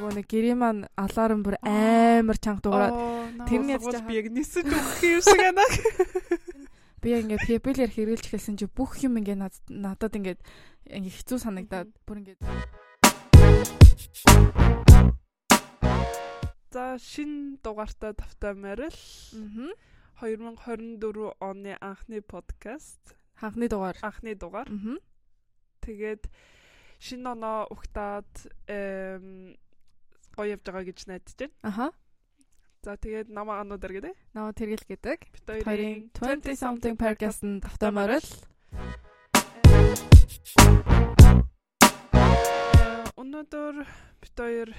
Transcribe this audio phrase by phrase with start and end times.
[0.00, 2.96] нөгөө нэг гэрээ маань алаарн бүр амар чанга дуураад
[3.44, 5.60] тэрний ядаж би яг нисэж өгөх юм шиг байна.
[7.04, 10.40] Би ингээ пепелэр хэрглэж хэлсэн чи бүх юм ингээ надад ингээ
[10.88, 12.40] ингээ хэцүү санагдаад бүр ингээ
[16.72, 18.96] За шин дугаартай тавтай морил.
[19.36, 19.68] Аа.
[20.24, 23.00] 2024 оны анхны подкаст.
[23.36, 24.00] Анхны дугаар.
[24.00, 24.68] Анхны дугаар.
[24.68, 24.96] Аа.
[25.84, 26.24] Тэгээд
[27.00, 28.28] шинэ оноо ухтаад
[30.40, 31.52] гоё явж байгаа гэж найдаж байна.
[31.60, 31.86] Аха.
[32.80, 34.16] За тэгээд намаа анууд гэдэг.
[34.32, 35.20] Намаа тэргэл гэдэг.
[35.36, 38.24] Бид хоёрын 20 something podcast-ын тавтай морил.
[43.20, 44.72] Өнөөдөр бид хоёр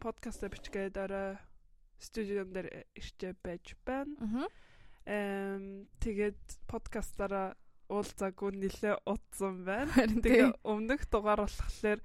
[0.00, 1.36] подкаст бичгээд орой
[2.00, 4.16] студион дээр ирчээ байж байна.
[4.24, 4.48] Аа.
[5.04, 7.60] Эм тэгээд подкастаараа
[7.92, 9.92] уулзаагүй нэлээ утсан байна.
[10.24, 12.00] Тэгээ өмнөх дугаар болохоор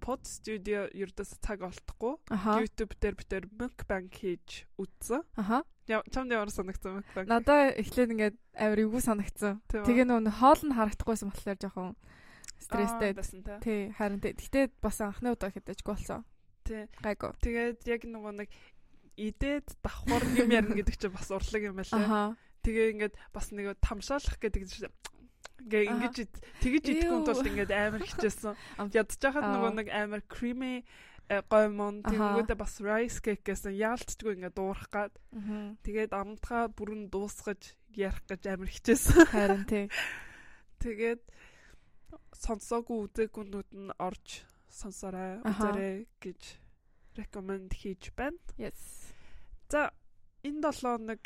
[0.00, 5.22] под студио ердөөс цаг олдохгүй YouTube дээр бид тээр mukbang хийж үзсэн.
[5.36, 5.62] Аха.
[5.86, 7.28] Чамд ямар санагдсан mukbang?
[7.28, 9.60] Надаа эхлээд ингээд авир эвгүй санагдсан.
[9.68, 11.94] Тэгээ нөө хоол нь харагдахгүйсэн болохоор жоохон
[12.60, 13.12] стресстэй.
[13.60, 14.20] Тий, харин.
[14.20, 16.24] Гэтэ бас анхны удаа хэдэж болсон.
[16.64, 16.86] Тий.
[17.02, 17.32] Гайгүй.
[17.42, 18.48] Тэгээд яг нөгөө нэг
[19.20, 22.36] идээд давхар юм ярина гэдэг чинь бас урлаг юм байлаа.
[22.64, 24.64] Тэгээ ингээд бас нэг тамшаалах гэдэг
[25.68, 26.16] гээ ингэж
[26.62, 28.54] тэгэж идэхгүй тулд ингээд амар хичээсэн.
[28.94, 30.84] Ядж хахад нөгөө нэг амар creamy
[31.28, 35.14] э, гоймон тэнгүүдээ бас rice cake гэсэн яалтчгүй ингээд дуурах гад.
[35.84, 39.28] Тэгээд амтгаа бүрэн дуусгаж ярих гэж амар хичээсэн.
[39.28, 39.86] Харин тий.
[40.84, 41.22] Тэгээд
[42.34, 46.40] сонсоогүй үзээгүүнүүд нь орж сонсорой үзээрэй гэж
[47.18, 48.38] recommend хийж байна.
[48.56, 49.12] Yes.
[49.68, 49.90] За
[50.46, 51.22] энэ 7 нэг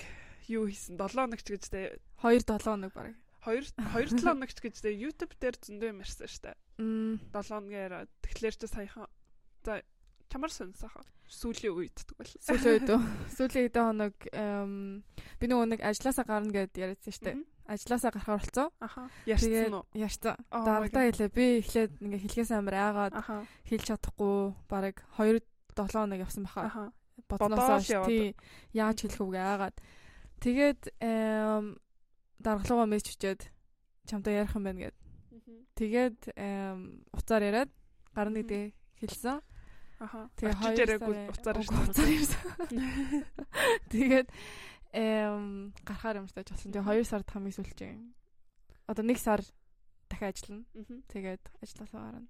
[0.48, 1.80] юу хийсэн 7 хоногч гэж тэ
[2.20, 6.28] 2 7 хоног баг 2 2 7 хоногч гэж тэ YouTube дээр зөндөө юм ярьсан
[6.28, 6.56] штэ.
[6.80, 7.92] Мм 7 хоногээр
[8.24, 9.06] тэгэхээр чи саяхан
[9.64, 9.84] за
[10.32, 12.90] чамар сонсоохоо сүүлийн үед тэгвэл сүүлийн үед
[13.36, 17.32] сүүлийн хэдэн хоног би нөгөө нэг ажилласаа гарна гэд яриадсан штэ.
[17.64, 18.68] Ажилласаа гарахаар болцсон.
[18.80, 19.08] Аха.
[19.24, 19.84] Ярьсан уу?
[19.96, 20.36] Ярьсан.
[20.52, 21.32] Дарагдаа хэлээ.
[21.32, 23.14] Би эхлээд ингээ хэлхээс амар айгаад
[23.64, 25.40] хэлж чадахгүй бараг 2
[25.72, 26.92] 7 хоног явсан баха.
[27.24, 28.36] Бодноосоо тий
[28.76, 29.76] яаж хэлэх үгээ айгаад
[30.44, 31.00] Тэгээд
[32.38, 33.40] даргалуугаа мессеж өчөөд
[34.08, 34.96] чамтай ярих юм байна гэд.
[35.74, 36.18] Тэгээд
[37.14, 37.70] уцаар яриад
[38.14, 39.42] гарна гэдэг хэлсэн.
[39.98, 40.30] Аха.
[40.38, 42.38] Тэгээд хоёр яриаггүй уцаар ярьсан.
[43.94, 44.28] Тэгээд
[44.94, 46.70] эм гарахаар юм шиг болсон.
[46.70, 48.14] Тэгээд 2 сард хамгийн сүүлчийн.
[48.86, 49.40] Одоо 1 сар
[50.14, 50.64] дахин ажиллана.
[51.10, 52.28] Тэгээд ажилласаа гарна.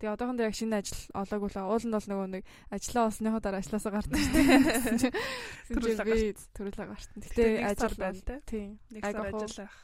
[0.00, 3.92] Тэгээ одоохондоо яг шинэ ажил олоогүй л ууланд бол нөгөө нэг ажиллаа олсныхоо дараа ажилласаа
[3.92, 5.12] гардаг шүү дээ.
[5.76, 7.20] Төрүүлээ төрүүлээ гарсан.
[7.20, 8.36] Гэтэ ажил байна те.
[8.48, 8.70] Тийм.
[8.90, 9.76] Нэг сар ажиллах.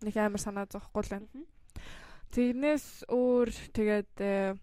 [0.00, 1.28] Нэг амар санаа зовхгүй л байна.
[2.34, 4.58] Тэрнээс өөр тэгээд э,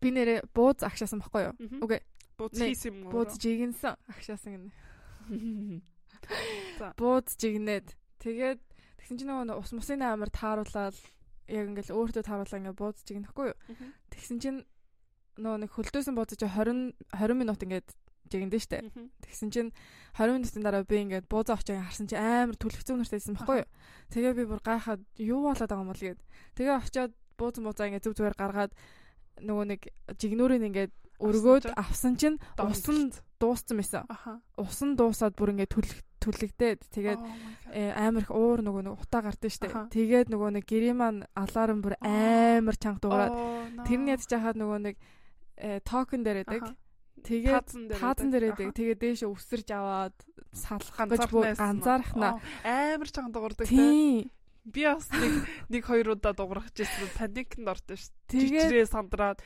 [0.00, 1.54] би нэрээ бууз агшаасан баггүй юу?
[1.84, 2.00] Үгүй.
[2.40, 3.20] Бууз хийсэн юм уу?
[3.20, 4.72] Бууз жигнсэн агшаасан гэнэ.
[7.00, 7.92] Бууз жигнээд
[8.24, 8.60] тэгээд
[8.96, 10.96] тэгсэн чинь нөгөө ус мусын амар тааруулаад
[11.50, 13.58] яг ингээл өөртөө тааруулаа ингээ буудаж игнэхгүй юу.
[14.14, 14.58] Тэгсэн чинь
[15.36, 17.88] нөө нэг хөлдөөсөн буудаж 20 20 минут ингээд
[18.30, 18.78] жигнэдэ штэ.
[19.26, 19.70] Тэгсэн чинь
[20.14, 23.68] 20 минутын дараа би ингээд буузаа очиж харсан чинь амар түлхцэн нүртэйсэн байхгүй юу.
[24.14, 26.20] Тэгээ би бүр гайхаад юу болоод байгаа юм бол гээд.
[26.54, 28.72] Тэгээ очиод буузан буузаа ингээд зүг зүгээр гаргаад
[29.42, 29.80] нөгөө нэг
[30.14, 33.10] жигнүүрийг ингээд өргөөд авсан чинь ус нь
[33.42, 34.04] дууссан байсан.
[34.56, 37.20] Ус нь дуусаад бүр ингээд түлх түлэгдээд тэгээд
[37.72, 39.88] э, амар их уур нөгөө нэг утаа гардаг штэ.
[39.90, 43.34] Тэгээд нөгөө нэг гэрээ маань алаарн бүр амар чанга дуураад
[43.88, 44.96] тэрний ядж хахад нөгөө нэг
[45.84, 46.76] токен дээр байдаг.
[47.24, 48.72] Тэгээд таазан дээр байдаг.
[48.76, 50.16] Тэгээд дээш өсөрж аваад
[50.52, 50.96] салах
[51.56, 54.30] ганцаархна амар чанга дуурдаг тийм
[54.64, 55.32] Би бас нэг
[55.72, 58.12] нэг хоёр удаа дуурах гэсэн паникнд орсон ш.
[58.28, 59.40] Жижигрээ сандраад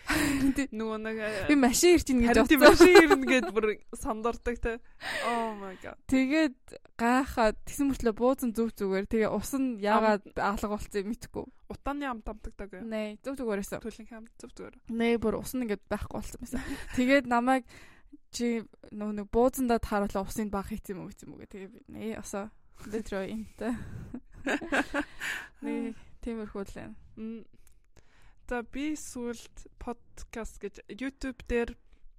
[0.74, 2.60] нөгөө нэг э, би машин ирж ийн гэж бодсон.
[2.60, 4.82] Машин ирнэ гэд бүр сандардаг те.
[5.30, 5.96] Oh my god.
[6.10, 6.58] Тэгээд
[6.98, 11.46] гайхаад тэгсэн мөртлөө буузан зүг зүгээр тэгээ ус нь яагаад алга болцсон мэдхгүй.
[11.70, 12.90] Утааны амт амтагдаг юм.
[12.90, 13.78] Нэ зүг зүгээрээс.
[13.80, 14.74] Төлөнх амт зүг зүгээр.
[14.90, 16.62] Нэ бүр ус нь ингээд байхгүй болцсон байсан.
[16.98, 17.64] Тэгээд намайг
[18.34, 21.54] чи нөгөө нэг буузандаа тааруулаа усыг баг хийцэн юм уу гэсэн юм уу гэ.
[21.54, 22.50] Тэгээ нэ осоо
[22.82, 23.74] интэй.
[25.64, 26.94] Нэг тиймэрхүү л байна.
[28.44, 31.72] За би сүлд подкаст гэж YouTube дээр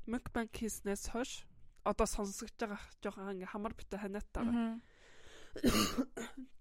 [0.10, 1.46] mukbang хийснээс хойш
[1.86, 4.82] одоо сонсогч байгаа жоохон ингээ хамар битэ ханиат байгаа.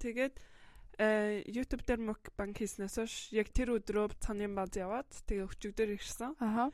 [0.05, 0.35] Тэгээд
[1.01, 6.37] э YouTube дээр mukbang хийснээс хойш яг тэр өдрөө цанын баз яваад тэгээ өчигдөр ирсэн.
[6.45, 6.69] Аха.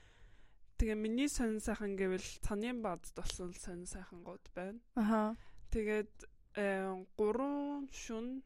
[0.82, 4.82] Тэгээ миний сонин сайхан гэвэл цанын базд болсон сонин сайхангууд байна.
[4.98, 5.38] Аха.
[5.70, 6.10] Тэгээд
[6.58, 8.42] 3 шүн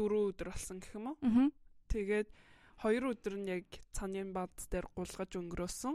[0.00, 1.16] 4 өдөр болсон гэх юм уу.
[1.92, 2.28] Тэгээд
[2.80, 5.94] хоёр өдөр нь яг цанын бад дээр гулгаж өнгөрөөсөн.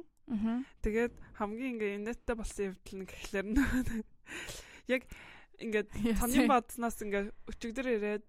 [0.85, 3.45] Тэгээд хамгийн ингээ инээдтэй болсон явдал нь гэхлээр
[4.95, 5.01] яг
[5.61, 5.89] ингээд
[6.21, 8.25] цанын баднаас ингээ өчигдөр ирээд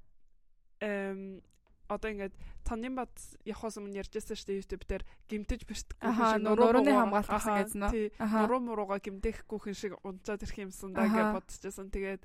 [0.80, 1.40] эм
[1.88, 2.34] одоо ингээд
[2.66, 3.14] цанын бад
[3.46, 8.10] явахаас өмнө ярьжсэн шүү дээ YouTube дээр гимтэж бэртггүй шиг нурууны хамгаалт гэсэн гэсэн нь.
[8.18, 11.94] Нуруу мурууга гимтэхгүй хүн шиг унцаад ирэх юмсан даа гэж бодчихсон.
[11.94, 12.22] Тэгээд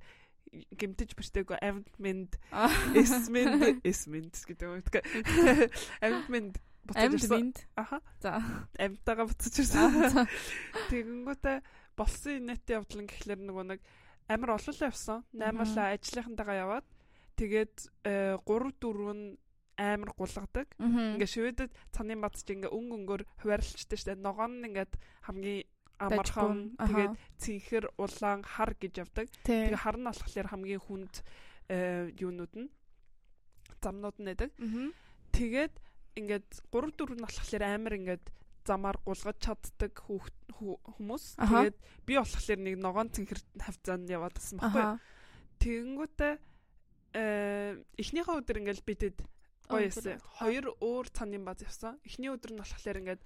[0.49, 2.35] гимтэж бэртээгүй амьд минд
[2.97, 4.81] эсминд эсминд гэдэг юм.
[6.03, 7.53] Амьд минд буцаж ирсэн.
[7.75, 8.01] Аха.
[8.19, 8.41] За.
[8.75, 10.27] Амьтаага буцаж ирсэн.
[10.89, 11.57] Тэгэнгүүтээ
[11.95, 13.79] болсон инээтэй явдал гэхлээр нөгөө нэг
[14.27, 15.23] амар олоолаа явсан.
[15.31, 16.87] Наймаалаа ажлынхантайгаа яваад
[17.37, 19.37] тэгээд 3 4 нь
[19.77, 20.67] амар гулгадаг.
[20.77, 24.19] Ингээ шивэдэд цаны бат чи ингээ өнгө өнгөөр хуваарлцдаг штэ.
[24.19, 24.93] Ногоон нь ингээд
[25.25, 25.65] хамгийн
[26.01, 29.27] амархан тэгээд цэнхэр улаан хар гэж явдаг.
[29.45, 31.13] Тэгээ хар нь болохоор хамгийн хүнд
[32.17, 32.69] юунууд нь
[33.81, 34.49] замнууд нь байдаг.
[35.31, 35.73] Тэгээд
[36.17, 38.25] ингээд 3 4 нь болохоор амар ингээд
[38.65, 41.25] замаар гулгаж чаддаг хүмүүс.
[41.39, 44.85] Тэгээд би болохоор нэг ногоон цэнхэр хавцаанд яваад байсан байхгүй.
[45.61, 46.33] Тэгэнгүүтээ
[47.11, 49.17] э эхнийхээ өдөр ингээл бидэд
[49.67, 50.19] гоё яасан.
[50.39, 51.99] Хоёр өөр цанын баз явсан.
[52.05, 53.21] Эхний өдөр нь болохоор ингээд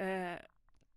[0.00, 0.40] э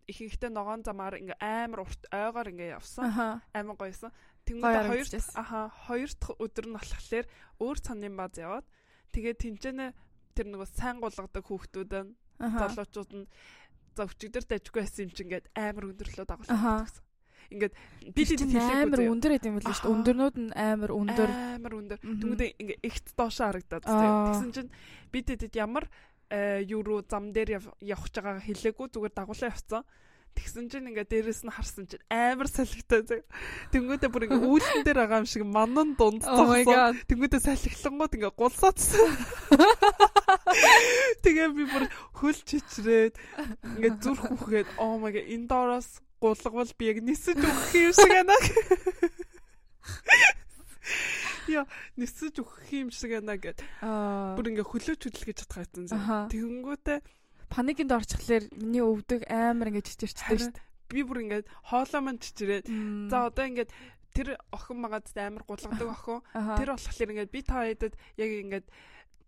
[0.07, 3.07] ихэнхдээ ногоон замаар ингээ амар урт ойгоор ингээ явсан.
[3.53, 4.11] Амар гоёсэн.
[4.43, 5.07] Тэнгүүд хоёр
[5.39, 7.25] аха хоёр дахь өдөр нь болохоор
[7.63, 8.65] өөр цанын баз яваад
[9.15, 9.85] тэгээд тэнцэнэ
[10.35, 12.11] тэр нөгөө сайн гулгадаг хүүхдүүд нь
[12.41, 13.25] залуучууд нь
[13.95, 17.03] за өчигдөр дажгүй байсан юм чи ингээд амар өндөрлөө дагуулсан гэсэн.
[17.53, 17.73] Ингээд
[18.17, 19.93] би бид амар өндөр байт юм шүү дээ.
[19.93, 21.29] Өндөрнүүд нь амар өндөр.
[21.29, 21.99] Амар өндөр.
[22.01, 24.11] Тэнгүүдээ ингээд ихт доошоо харагдаад тийм.
[24.33, 24.71] Тэгсэн чинь
[25.13, 25.85] бид дэд ямар
[26.65, 29.83] юу руу зам дээр явах чагаа хэлээгүй зүгээр дагуулсан явцсан.
[30.33, 33.21] Тэгсэн чинь ингээ дээрэс нь харсан чинь амар салхитай зав.
[33.69, 36.97] Тэнгүүдээ бүр ингээ үүлэн дээр байгаа юм шиг манан дунд зогсоо.
[37.05, 39.13] Тэнгүүдээ салхилангууд ингээ гулсаацсан.
[41.21, 41.85] Тэгээ би бүр
[42.17, 43.13] хөл чичрээд
[43.77, 48.09] ингээ зүрх үхгээд oh my god энэ доороос гулгавал би яг нисэж өгөх юм шиг
[48.09, 48.33] байна.
[51.51, 51.65] Яа,
[51.97, 53.59] нисэж өгөх юм шиг байна гэд.
[53.81, 55.87] Бүр ингээ хөлөөч хөдөлгөж чадхаасан.
[56.31, 56.99] Тэгэнгүүтээ
[57.53, 60.65] паникинд орчихлоор миний өвдөг амар ингээд чичирчтэй шүү дээ.
[60.89, 62.65] Би бүр ингээд хоолоо мань чичирээд
[63.09, 63.71] за одоо ингээд
[64.13, 66.21] тэр охин магаад амар гулгадаг охин.
[66.33, 68.67] Тэр болохоор ингээд би та хэдэд яг ингээд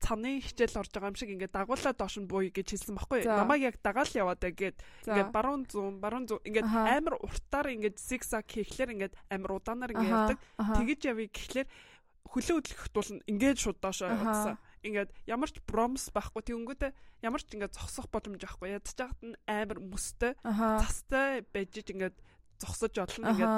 [0.01, 3.25] цаны хичээл орж байгаа юм шиг ингээд дагуулаа доош нь бууя гэж хэлсэн баггүй.
[3.25, 4.77] Намайг яг дагаал яваад гэгээд
[5.09, 6.45] ингээд баруун зүүн баруун зүүн.
[6.45, 10.39] Ингээд амар уртаар ингээд зигзаг хийхлээр ингээд амар удаанаар ингээд явдаг.
[10.59, 11.67] Тэгэж явъя гэхлээр
[12.30, 16.92] хөлөө хөдлөх тул ингээд шууд доошоо явуулсан ингээд ямар ч бромс байхгүй тэгэнгүүтээ
[17.25, 22.16] ямар ч ингээд зогсох боломж байхгүй ядж жахад нь амар мөстэй цастай байж ингээд
[22.62, 23.54] зогсож болно ингээд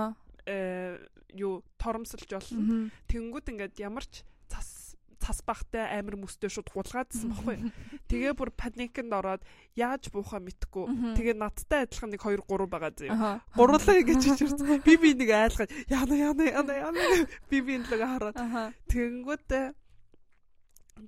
[0.48, 1.00] э
[1.36, 4.24] юу торомсолж болно тэгэнгүүт ингээд ямар ч
[5.28, 7.58] цас бахтай амар мөстэй шууд хулгаадсан баггүй.
[8.08, 9.44] Тэгээ бүр паникнд ороод
[9.76, 11.20] яаж буухаа мэдхгүй.
[11.20, 13.12] Тэгээ надтай адилхан нэг 2 3 байгаа зөө.
[13.60, 14.80] Гурлаа гэж чичирсэн.
[14.88, 18.40] Би би нэг айлгаад яана яана яана яана би би энэ л хараад.
[18.88, 19.66] Тэгэнгүүтээ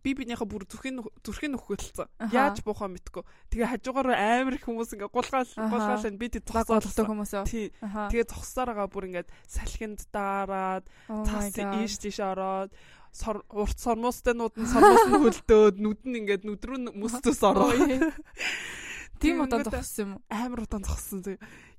[0.04, 2.07] би бинийхээ бүр зүрхийн зүрхийн нөхөлцсөн.
[2.30, 3.24] Яаж буухаа мэдгүй.
[3.50, 7.33] Тэгээ хажуугаар амар их хүмүүс ингээ гулгаал гулгаал энэ бид зогсоолдог хүмүүс.
[7.50, 12.69] Тэгээ зогсоор байгаа бүр ингээ салхинд даарад тас ийш тийш ороод
[13.50, 17.73] урт сормоостойнууд нь сормоос нь хөлдөөд нүд нь ингээ нүд рүү мөсцөс ороо.
[19.19, 20.21] Тийм удаан зогссон юм уу?
[20.31, 21.19] Амар удаан зогссон.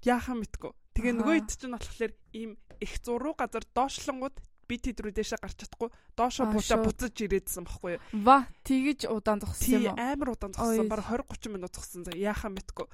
[0.04, 0.72] Яахаа мэдгүй.
[0.92, 4.36] Тэгээ нөгөө ид чинь болохоор ийм их зуруу газар доошлонгууд
[4.68, 8.02] би тэд рүү дэшээ гарч чадахгүй доошоо буучаа буцаж ирээдсэн байхгүй юу.
[8.22, 9.98] Ва тэгэж удаан зогссон юм уу?
[9.98, 10.86] амар удаан зогссон.
[10.86, 12.04] Бараг 20 30 минут зогссон.
[12.14, 12.86] Яахаа мэдгүй.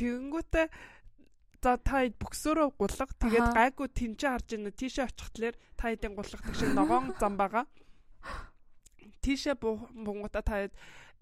[0.00, 0.66] Тэгэнгүүтээ
[1.62, 6.74] за та бөксөөрөө гулга тэгээд гайгүй тэнцээ харж ийн тийшээ очихтлаар та хэдийн гулгадаг шиг
[6.74, 7.64] ногоон зам байгаа.
[9.22, 10.66] Тийшээ бунгуудаа та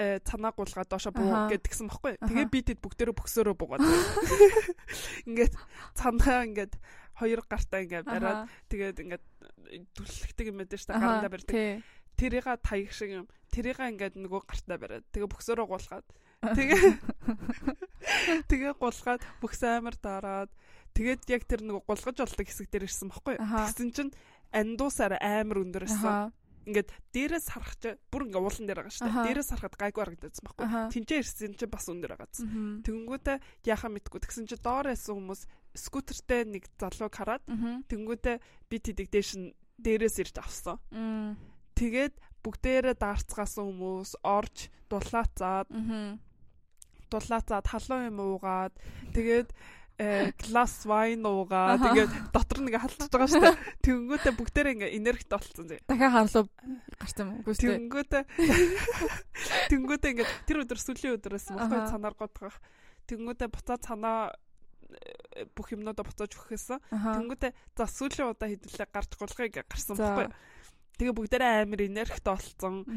[0.01, 2.17] э, цанаа гулгаад доошо буу гэдгсэн баггүй.
[2.25, 3.85] Тэгээ би тэд бүгдээрээ бөксөөрөө буугаад.
[5.29, 5.55] Ингээд
[5.93, 6.73] цанаа ингээд
[7.21, 9.25] хоёр гартаа ингээд бариад тэгээд ингээд
[9.93, 11.85] дүлхдэг юм байдаг шүү дээ гарандаа барьдаг.
[12.17, 13.27] Тэрийга таяг шиг юм.
[13.53, 16.09] Тэрийга ингээд нөгөө гартаа бариад тэгээ бөксөрөө гуулгаад
[16.41, 16.83] тэгээ
[18.49, 20.51] тэгээ гулгаад бүкс амар дараад
[20.97, 23.37] тэгээд яг тэр нөгөө гулгаж болдог хэсэг дээр ирсэн баггүй.
[23.37, 24.13] Тэгсэн чинь
[24.51, 26.33] андуусаар амар өндөр ирсэн.
[26.65, 29.27] Ингээд дээрээс харах чи бүр ингээ уулан дээр байгаа шүү дээ.
[29.33, 30.67] Дээрээс харахад гайгүй харагдсан байхгүй.
[30.93, 32.49] Тинчээ ирсэн чи бас өндөр байгаадсан.
[32.85, 34.21] Тэнгүүтээ яхаа мэдгүй.
[34.21, 35.43] Тэгсэн чи доор байсан хүмүүс
[35.77, 37.43] скутертэй нэг залууг хараад
[37.89, 38.37] тэнгүүтээ
[38.69, 40.77] би тэдэг дээш нь дээрээс ирж авсан.
[41.81, 45.69] Тэгээд бүгдээрээ даарцгаасан хүмүүс орж дулаацаад
[47.11, 48.75] дулаацаад халуун юм уугаад
[49.13, 49.51] тэгээд
[50.01, 53.57] э глас вайн уугаа тэгээд дотор нэг халтж байгаа шүү дээ.
[53.85, 55.85] Тэнгүүтээ бүгдээрээ ингээ энергит болцсон зэ.
[55.85, 56.45] Дахиад харлуу
[56.97, 57.53] гарсан юм уу?
[57.53, 58.23] Тэнгүүтээ
[59.71, 62.57] Тэнгүүтээ ингээ тэр өдөр сүлийн өдрөөс мохой цанаар годгох.
[63.13, 64.33] Тэнгүүтээ буцаад цанаа
[64.89, 66.81] э, бүх юмнуудаа буцааж өгөхөөсөн.
[66.97, 70.33] Тэнгүүтээ за сүүлийн удаа хэдүүлээ гарч гулгыг гарсан байхгүй.
[70.97, 72.89] Тэгээ бүгдээрээ амар энергит болцсон.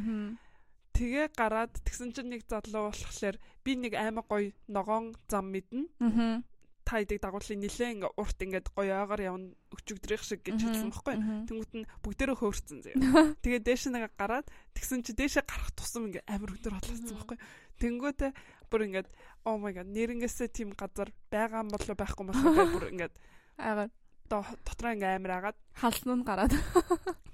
[1.04, 3.36] Тэгээ гараад тэгсэн чинь нэг залуу болохоор
[3.68, 5.92] би нэг аймаг гоё ногоон зам мэднэ.
[6.00, 6.40] Аа
[6.84, 11.16] та идэг дагуулын нилээ ингээ урт ингээд гоё аагаар явна өчигдрэх шиг гэж хэлсэн баггүй.
[11.48, 12.96] Тэнгүүт нь бүгдээрээ хөөрцөн зөө.
[13.44, 17.38] Тэгээ дээш нэг гараад тэгсэн чи дээшээ гарах тусам ингээ амар өдөр болчихсон баггүй.
[17.80, 18.32] Тэнгүүтээ
[18.68, 19.10] бүр ингээд
[19.48, 23.16] oh my god нэрнгээсээ тийм газар байгаа юм болоо байхгүй болоо гэх бүр ингээд
[23.60, 23.94] аагаад
[24.28, 26.54] дотроо ингээ амар агаад халсан нь гараад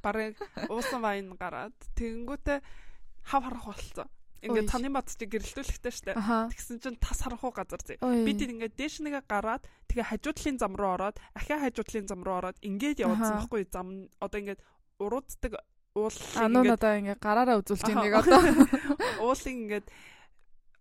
[0.05, 0.37] барыг
[0.69, 2.59] уусан вайн гараад тэнгүүтээ
[3.29, 4.09] хав харах болцсон.
[4.39, 6.15] Ингээд таны бат чи гэрэлтүүлэхтэй штэ.
[6.15, 7.99] Тэгсэн чинь тас харахгүй газар зэ.
[7.99, 12.39] Би тийм ингээд дээш нэгэ гараад тэгээ хажуудлын зам руу ороод ахиа хажуудлын зам руу
[12.39, 14.63] ороод ингээд явуулсан байхгүй зам одоо ингээд
[15.03, 15.53] урууддаг
[15.91, 18.39] уулын ингээд одоо ингээд гараараа үзүүлж нэг одоо
[19.27, 19.87] уулын ингээд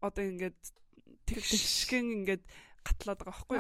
[0.06, 0.58] одоо ингээд
[1.26, 2.42] тэгшгэн ингээд
[2.86, 3.58] гатлаад байгаа байхгүй.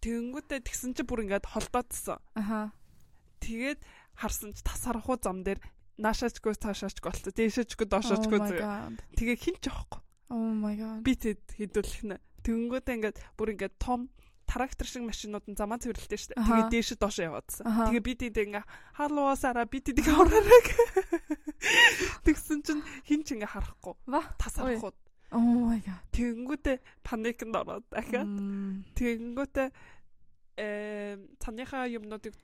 [0.00, 2.24] Тэнгүүтээ тэгсэн чи бүр ингээд холдоодсон.
[2.32, 2.72] Аха.
[3.44, 3.84] Тэгээд
[4.16, 5.60] харсан чи тас харахгүй зам дээр
[6.00, 7.32] наашаачгүй цаашаачгүй болтой.
[7.36, 8.54] Дээшээчгүй доошоочгүй зү.
[9.16, 10.00] Тэгээ хин ч яахгүй.
[10.30, 11.02] Oh my god.
[11.04, 12.16] Би тэд хідүүлэх нэ.
[12.46, 14.08] Тэнгүүдээ ингээд бүр ингээд том
[14.50, 16.42] трактор шиг машинууд нь замаа цэвэрлэлтэй шүү дээ.
[16.42, 17.64] Тэгээ дээш доошоо яваадсан.
[17.66, 18.64] Тэгээ би тэд ингээ
[18.98, 20.62] халуусаараа би тэдийг авраарай.
[22.26, 23.94] Тэгсэн чинь хин ч ингээ харахгүй.
[24.38, 24.90] Тас харахгүй.
[25.30, 26.02] Oh my god.
[26.10, 26.76] Тэнгүүдээ
[27.06, 28.26] паникнд ороод дахиад.
[28.98, 29.68] Тэнгүүдээ
[30.58, 30.68] э
[31.38, 32.34] цаныхаа юмнуудыг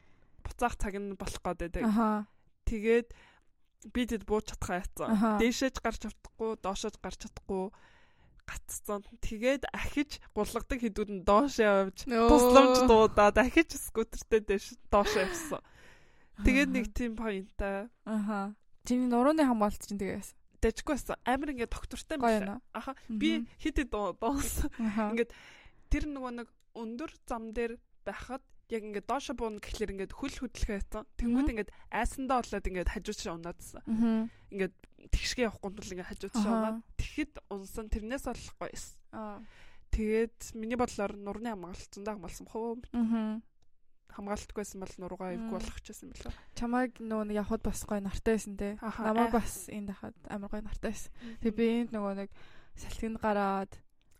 [0.46, 2.26] буцаах цаг нь болох гээд байдаг.
[2.66, 3.08] Тэгээд
[3.92, 5.40] би тэд бууж чадхаа яцсан.
[5.40, 7.70] Дээшээж гарч чадахгүй, доошоож гарч чадахгүй
[8.46, 9.02] гацсан.
[9.20, 15.60] Тэгээд ахиж булгадаг хэдүүд нь доош явж тусламж дуудаад ахиж скутертэй дээш доош явсан.
[16.46, 17.90] Тэгээд нэг тийм поинтаа.
[18.06, 18.54] Аха.
[18.86, 20.36] Чиний нурууны хамгаалт чинь тэгээс.
[20.62, 21.18] Дэжгүй байсан.
[21.26, 22.62] Амар ингээд доктортой байсан.
[22.70, 22.94] Аха.
[23.10, 24.70] Би хэд хэд доонсон.
[24.78, 25.32] Ингээд
[25.90, 30.76] тэр нөгөө нэг өндөр зам дээр байхад яг ингээд доошо буун гэхлээр ингээд хөл хөдлөхөө
[30.82, 31.04] яцсан.
[31.14, 33.82] Тэнгүүд ингээд айсандаа болоод ингээд хажуучшаа унаадсан.
[34.50, 34.74] Ингээд
[35.14, 38.98] тэгшгээ явахгүй тул ингээд хажуучшаа унаад тэгэхэд унсан тэрнээс болохгүй эс.
[39.94, 42.74] Тэгээд миний бодлоор нурны хамгаалцсандаа хамгаалсан хөө.
[44.16, 46.34] Хамгаалтгүйсэн бол нуруугаа эвгүй болох байсан билээ.
[46.56, 48.74] Чамайг нөгөө нэг явхад бас гой нартай байсан те.
[48.80, 51.12] Намайг бас энд хахад амар гой нартай байсан.
[51.44, 52.30] Тэгээ би энд нөгөө нэг
[52.80, 53.72] салхинд гараад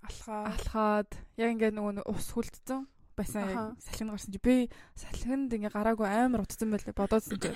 [0.05, 1.11] алхаад алхаад
[1.41, 2.85] яг ингээд нөгөө ус хүлдсэн
[3.17, 4.57] байсан салхинд гарсан чи би
[4.95, 7.51] салхинд ингээ гараагүй амар утсан байлээ бодоодсэн чи.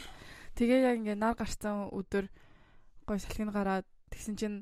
[0.56, 2.32] Тэгээ яг ингээ нар гарсан өдөр
[3.04, 4.58] гой салхинд гараад тэгсэн чинь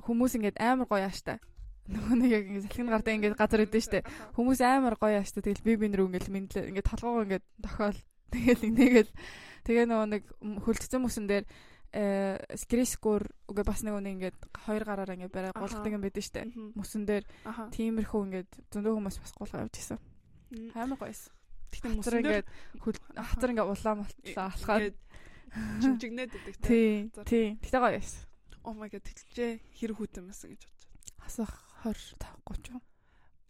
[0.00, 1.38] хүмүүс ингээд амар гоё ааштай.
[1.92, 4.06] Нөгөө нэг яг ингээд салхинд гартаа ингээд газар идэв штэ.
[4.32, 5.44] Хүмүүс амар гоё ааштай.
[5.44, 8.00] Тэгэл би би нэр ингээд мэдлээ ингээд толгоо ингээд тохиол
[8.32, 9.10] тэгэл нэгэл
[9.68, 10.22] тэгээ нөгөө нэг
[10.64, 11.44] хөлдсөн мөсөн дээр
[11.92, 16.48] э скрискор үгүй бас нэг үнэ ингээд хоёр гараараа ингээд барай гулгадаг юм байдаг штэ.
[16.72, 20.00] Мөсөн дээр тиймэрхүү ингээд зөндөө хүмүүс бас гулгаа явж исэн.
[20.72, 21.32] Амар гоёсэн.
[21.72, 22.48] Тэгтээ мөсөн ингээд
[23.12, 24.96] хатар ингээд улаан болтлоо алхаад
[25.84, 27.12] чимжигнээд идэг тий.
[27.28, 27.46] Тий.
[27.60, 28.24] Тэгтээ гоё байсан.
[28.64, 30.82] Oh my god тэлжээ хэр хүүтэн байсан гэж бодож.
[31.20, 31.52] Хасах
[31.84, 32.16] 20
[32.48, 32.80] 5 30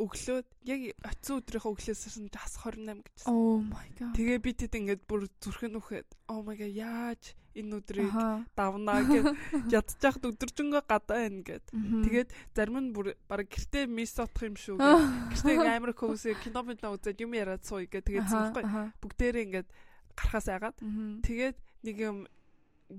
[0.03, 3.19] өглөөд яг оцсон өдрийнхөө өглөөс нь хас 28 гэж.
[3.29, 4.15] Oh my god.
[4.17, 7.23] Тэгээ би тэд ингээд бүр зүрхэн үхээд oh my god яаж
[7.55, 8.13] энэ өдрийг
[8.57, 9.27] давнаа гэд
[9.77, 11.65] ядчих өдөржингөө гадаа байна гэд.
[11.73, 15.37] Тэгээд зарим нь бүр баг гэртээ мис отох юм шүү гэд.
[15.37, 18.07] Гэртээ амар көсөө кино мэднэ үзээд юм яриад сууя гэд.
[18.09, 18.65] Тэгээд зүрхгүй
[19.01, 19.69] бүгдээрээ ингээд
[20.17, 20.77] гарахаас айгаад.
[21.25, 22.17] Тэгээд нэг юм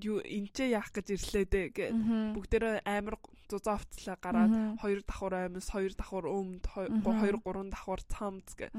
[0.02, 1.94] юу энчээ яах гэж ирлээ дээ гэд.
[2.34, 3.18] Бүгдээрээ амар
[3.50, 8.74] зузаа автлаа гараад хоёр давхар аймс, хоёр давхар өмд, хоёр гурван давхар цамц гэ.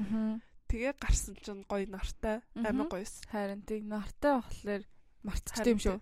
[0.67, 3.21] Тэгээ гарсан чинь гоё нартай, амар гоёс.
[3.29, 4.83] Харин тийг нартай болохоор
[5.25, 5.97] марцчихдээ юм шүү.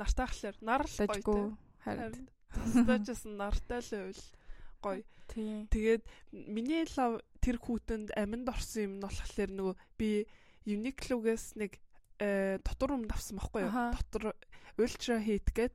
[0.00, 1.56] Нартай болохоор нар л гоё.
[1.84, 2.28] Харин
[2.96, 4.24] тастажсэн нартай л байвал
[4.82, 5.02] гоё.
[5.70, 6.02] Тэгээд
[6.32, 10.26] миний лав тэр хүүтэнд аминд орсон юм нь болохоор нөгөө би
[10.62, 11.82] Uniqlo-гээс нэг
[12.22, 13.72] э, дотор өмнө авсан байхгүй юу?
[13.98, 14.24] Дотор
[14.78, 15.74] ультра хит гээд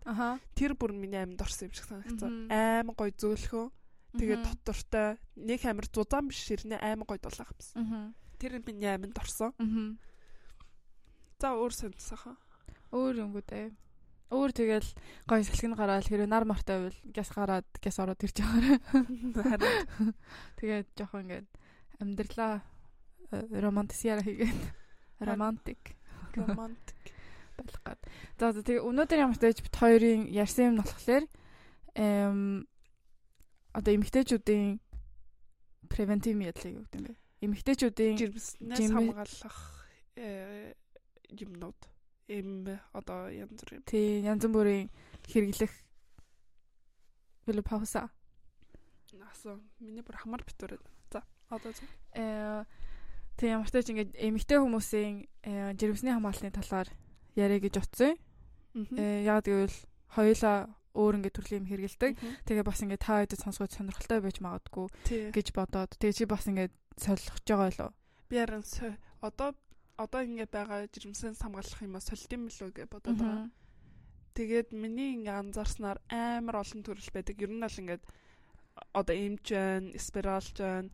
[0.56, 2.48] тэр бүр миний амьд орсон юм шиг санагдсан.
[2.48, 3.68] Аймаг гой зөөлхөө.
[4.16, 8.16] Тэгээд дотортой нэг амир зузаан биш ширнэ аймаг гой дулаах юмсан.
[8.40, 9.52] Тэр миний амьд орсон.
[11.38, 12.38] За өөр сонцсаха.
[12.92, 13.16] Өөр
[13.48, 13.72] дээ.
[14.28, 14.90] Өөр тэгэл
[15.24, 19.60] гой салхин гараад хэрэг нар мартай байвал гяс гараад гяс ороод ирж байгаа.
[20.60, 21.48] Тэгээд жоохон ингээд
[22.04, 22.60] амьдралаа
[23.32, 24.60] э, романтисяра хийгээд
[25.24, 25.96] романтик.
[26.36, 27.16] Романтик
[27.58, 28.02] байх гад.
[28.38, 31.24] За тэгээ өнөөдөр ямар ч тааж бит хоёрын ярьсан юм болохоор
[31.96, 32.68] эм
[33.74, 34.80] одоо эмгтээчүүдийн
[35.90, 37.16] превентив ядлыг юу гэдэг юм бэ?
[37.48, 39.60] Эмэгтэйчүүдийн жирэмснээс хамгаалах
[40.18, 40.74] э,
[41.32, 41.80] юмнууд
[42.28, 43.84] эм одоо янз бүр юм.
[43.88, 44.92] Тий, янз бүрийн
[45.28, 45.74] хэрэглэх
[47.48, 48.10] Филиппауса.
[49.32, 49.60] Асуу.
[49.80, 50.84] Миний бүр хамар битүүрээд.
[51.12, 51.88] За, одоо зөв.
[52.16, 52.64] Э
[53.38, 55.16] тэг ямар ч тач ингээд эмэгтэй хүмүүсийн
[55.46, 56.90] э, жирэмсний хамгааллын талаар
[57.38, 58.18] яриа гэж утсан.
[58.98, 59.78] Э яг гэвэл
[60.18, 62.12] хоёулаа өөр ингээд төрлийн юм хэрэгэлдэг.
[62.50, 64.88] Тэгээ бас ингээд та хэд сонсгож сонирхолтой байж магадгүй
[65.32, 67.94] гэж бодоод тэгээ чи бас ингээд солих байгаа болов.
[68.28, 68.66] Би харин
[69.22, 69.54] одоо
[69.98, 73.50] одоо ингээд байгаа жирэмсэн хамгаалах юм а солилт юм лөө гэж бодоод байгаа.
[74.38, 77.42] Тэгээд миний ингээд анзаарснаар амар олон төрөл байдаг.
[77.42, 78.04] Ер нь бол ингээд
[78.94, 80.90] одоо эмч байна, спиралж байна.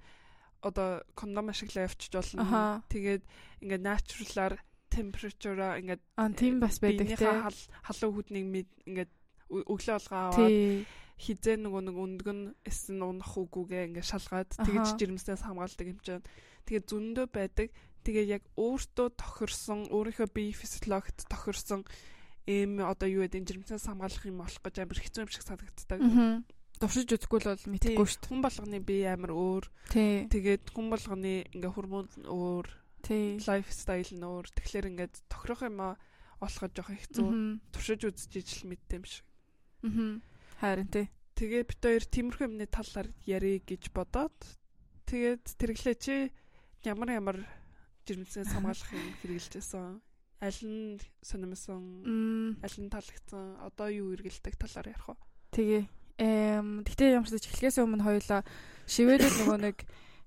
[0.63, 2.83] Одоо кондом ашиглаа явчих болно.
[2.87, 3.23] Тэгээд
[3.59, 4.55] ингээд натуралаар
[4.87, 7.43] температураа ингээд аа тийм бас байдаг тийм
[7.83, 8.45] халуун хүднийг
[8.87, 9.11] ингээд
[9.51, 10.87] өглөө олгоо аваад
[11.19, 16.25] хизээ нөгөө нэг өндөг нь эсн унах үгүйгээ ингээд шалгаад тэгэж жирэмснээс хамгаалдаг юм чинь.
[16.65, 17.67] Тэгээ зөндөө байдаг.
[18.03, 21.87] Тэгээ яг өөртөө тохирсон, өөрийнхөө бие физиологид тохирсон
[22.45, 25.99] ийм одоо юу гэдэг жирэмснээс хамгаалах юм болох гэж амар хэцүү юм шиг санагддаг.
[26.83, 28.27] Дуршиж үзэхгүй л бол мэдхгүй шүү дээ.
[28.27, 29.65] Хүн болгоны бие амар өөр.
[30.27, 32.67] Тэгээд хүн болгоны ингээ хормон өөр.
[33.47, 34.47] Лайфстайл нь өөр.
[34.51, 35.95] Тэгэхээр ингээд тохирох юм
[36.43, 37.27] олоход жоох хэцүү.
[37.71, 39.23] Туршиж үзэж ижил мэддэм шиг.
[39.87, 40.19] Аа.
[40.59, 41.07] Харин тий.
[41.39, 44.35] Тэгээ бит хоёр тиймэрхүү юмны талаар ярих гэж бодоод
[45.09, 46.15] тэгээд тэрглээ чи
[46.85, 47.37] ямар ямар
[48.07, 50.01] жирэмснээс хамгаалах юм хэрэгжилжсэн.
[50.43, 51.83] Аль нь сонирмсон,
[52.59, 55.17] аль нь таалагдсан, одоо юу эргэлдэг талаар ярих уу?
[55.55, 55.83] Тэгээ.
[56.19, 58.43] Эм гэтээ ямар ч эхлэхээс өмнө хоёулаа
[58.85, 59.77] шивэдэд нөгөө нэг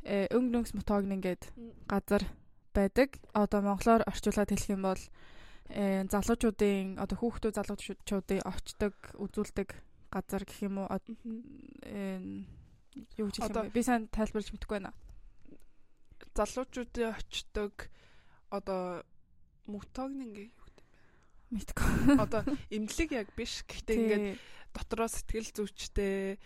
[0.08, 1.42] э, өнгө нөнгс мотог нэгээд
[1.84, 2.24] газар
[2.72, 3.20] байдаг.
[3.36, 5.02] Одоо монголоор орчуулаад хэлэх юм бол
[5.68, 9.68] э залуучуудын одоо хүүхдүүд залуучуудын очдог үзүүлдэг
[10.10, 10.88] газар гэх юм уу
[13.20, 14.94] юу гэж хэлэх юм бэ би сайн тайлбарлаж мэдэхгүй байна
[16.36, 17.88] залуучуудын очдог
[18.52, 19.02] одоо
[19.66, 20.84] мутогнинг юу гэдэг
[21.50, 21.90] юм мэдгүй
[22.20, 24.26] одоо эмнэлэг яг биш гэхдээ ингээд
[24.76, 26.38] дотроо сэтгэл зүйчтэй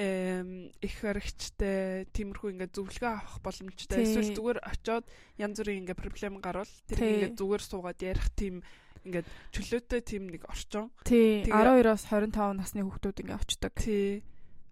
[0.00, 5.04] их харигчтай тиймэрхүү ингээд зөвлөгөө авах боломжтой эсвэл зүгээр очиод
[5.36, 8.62] янз бүрийн ингээд проблем гарвал тэр ингээд зүгээр суугаад ярих тийм
[9.04, 10.92] ингээд чөлөөтэй тийм нэг орчин.
[11.04, 11.44] Тий.
[11.48, 13.72] 12-оос 25 насны хүүхдүүд ингээд очдог.
[13.80, 14.22] Тий.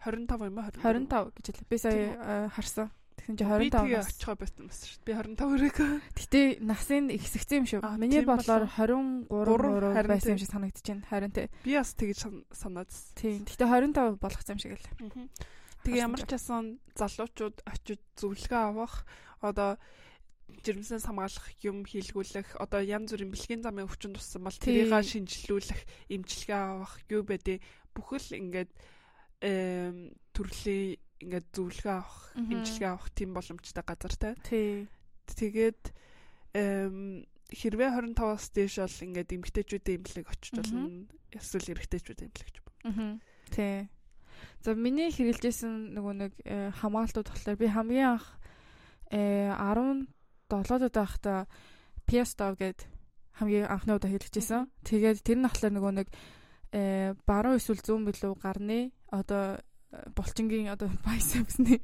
[0.05, 1.69] 25 юм аа 25 гэж хэлээ.
[1.69, 2.93] Би сая харсан.
[3.29, 4.09] Тэгсэн чи 25 нас.
[4.09, 5.05] Очихоо байсан юм шүү.
[5.05, 5.77] Би 25 өрөг.
[6.17, 7.81] Гэтэ насын ихсэгцэн юм шүү.
[8.01, 11.05] Миний бодлоор 23 байсан юм шиг санагдаж байна.
[11.13, 11.53] Харин тий.
[11.61, 12.25] Би бас тэгж
[12.57, 12.89] санаад.
[13.21, 13.45] Тий.
[13.45, 14.89] Гэтэ 25 болгоцсон юм шиг л.
[15.85, 19.05] Тэгээ ямар ч асан залуучууд очиж зөвлөгөө авах
[19.45, 19.77] одоо
[20.65, 26.57] жирэмснээс хамгаалах юм хийлгүүлэх одоо янз бүрийн бэлгийн замын өвчин туссан бол тэрийг шинжилүүлэх эмчилгээ
[26.57, 27.61] авах юу байдیں۔
[27.93, 28.73] Бүхэл ингээд
[30.35, 34.31] төрлийн ингээд зөвлөгөө авах, эмчилгээ авах тийм боломжтой газар та.
[34.47, 35.83] Тэгээд
[37.49, 41.09] хэрвээ 25-аас дээш бол ингээд эмгтээчүүдийн эмнэлэг очиж болно.
[41.33, 42.67] Эсвэл эрэгтэйчүүдийн эмнэлэг юм.
[42.85, 43.17] Аа.
[43.49, 43.89] Тий.
[44.61, 48.27] За миний хэрэгжилжсэн нөгөө нэг э, хамгаалтууд болохоор би хамгийн анх
[49.11, 51.49] э 17-д байхдаа
[52.05, 52.85] Piestov гээд
[53.39, 54.69] хамгийн анхны удаа хэлчихсэн.
[54.85, 56.09] Тэгээд тэр нь болохоор нөгөө нэг
[56.75, 61.81] э баруун эсвэл зүүн билүү гарны одоо булчингийн одоо bicepsны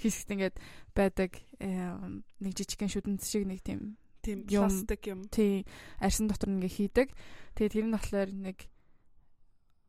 [0.00, 0.56] хэсэгт ингээд
[0.92, 5.24] байдаг нэг жижигхэн шүдэнц шиг нэг тийм тийм пластик юм.
[5.32, 5.64] Тийм
[5.96, 7.08] арьсан дотор ингээ хийдэг.
[7.56, 8.58] Тэгээд тэр нь болохоор нэг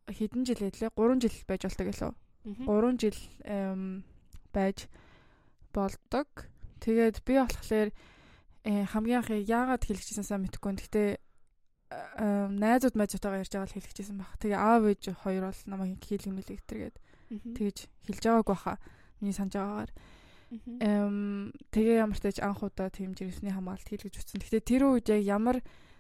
[0.07, 2.11] хэдэн жил хэдлээ 3 жил байж болтой гэлөө.
[2.63, 3.19] 3 жил
[4.55, 4.77] байж
[5.75, 6.29] болдог.
[6.79, 7.89] Тэгээд би болохоор
[8.63, 10.79] хамгийн анх яагаад хэлчихсэн сайн мэдэхгүй.
[10.79, 11.09] Гэхдээ
[12.55, 14.31] найзууд майзуудтайгаа ярьж байгаа л хэлчихсэн баг.
[14.39, 16.95] Тэгээ аав ээж хоёр бол намайг хийлэг мэлэг тэргээд
[17.29, 17.77] тэгж
[18.09, 18.79] хэлж байгаагүй баха.
[19.21, 19.91] Миний санаж байгаагаар.
[20.81, 24.41] Эм тэгээ ямар ч тач анх удаа тийм жирэмсний хамгаалалт хийлгэж утсан.
[24.41, 25.57] Гэхдээ тэр үед яг ямар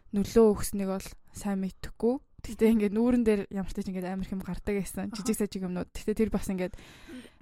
[0.09, 2.17] нөлөө өгснэг бол сайн мэдэхгүй.
[2.41, 5.93] Гэхдээ ингээд нүүрэн дээр ямар ч тач ингээд амар хэм гардаг гэсэн жижиг сажиг юмнууд.
[5.93, 6.73] Гэхдээ тэр бас ингээд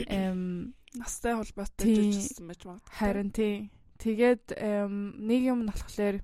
[0.03, 2.91] эм настай холбоотой жижигсэн байж магадгүй.
[2.91, 3.71] Харин тий.
[4.03, 6.19] Тэгээд нэг юм нь болохоор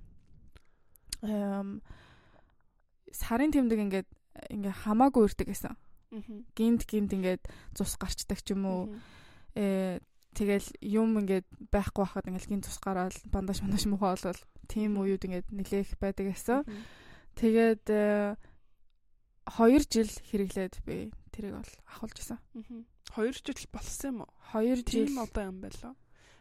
[1.24, 1.80] эм
[3.14, 4.10] сарын тэмдэг ингээд
[4.52, 5.80] ингээ хамаагүй ирдэг гэсэн.
[6.56, 8.84] Гинт гинт ингээд цус гарчдаг ч юм уу.
[9.58, 10.00] Э
[10.34, 15.26] тэгэл юм ингээд байхгүй байхад ингээд гинт цус гараад бандаж мандаж мухаа болвол тийм үеуд
[15.26, 16.66] ингээд нэлээх байдаг гэсэн.
[17.38, 18.38] Тэгээд 2
[19.50, 22.40] э, жил хэрэглээд би тэрийг бол ахуулж исэн.
[23.14, 24.32] 2 жил болсон юм уу?
[24.54, 25.94] 2 жил одоо юм байлаа.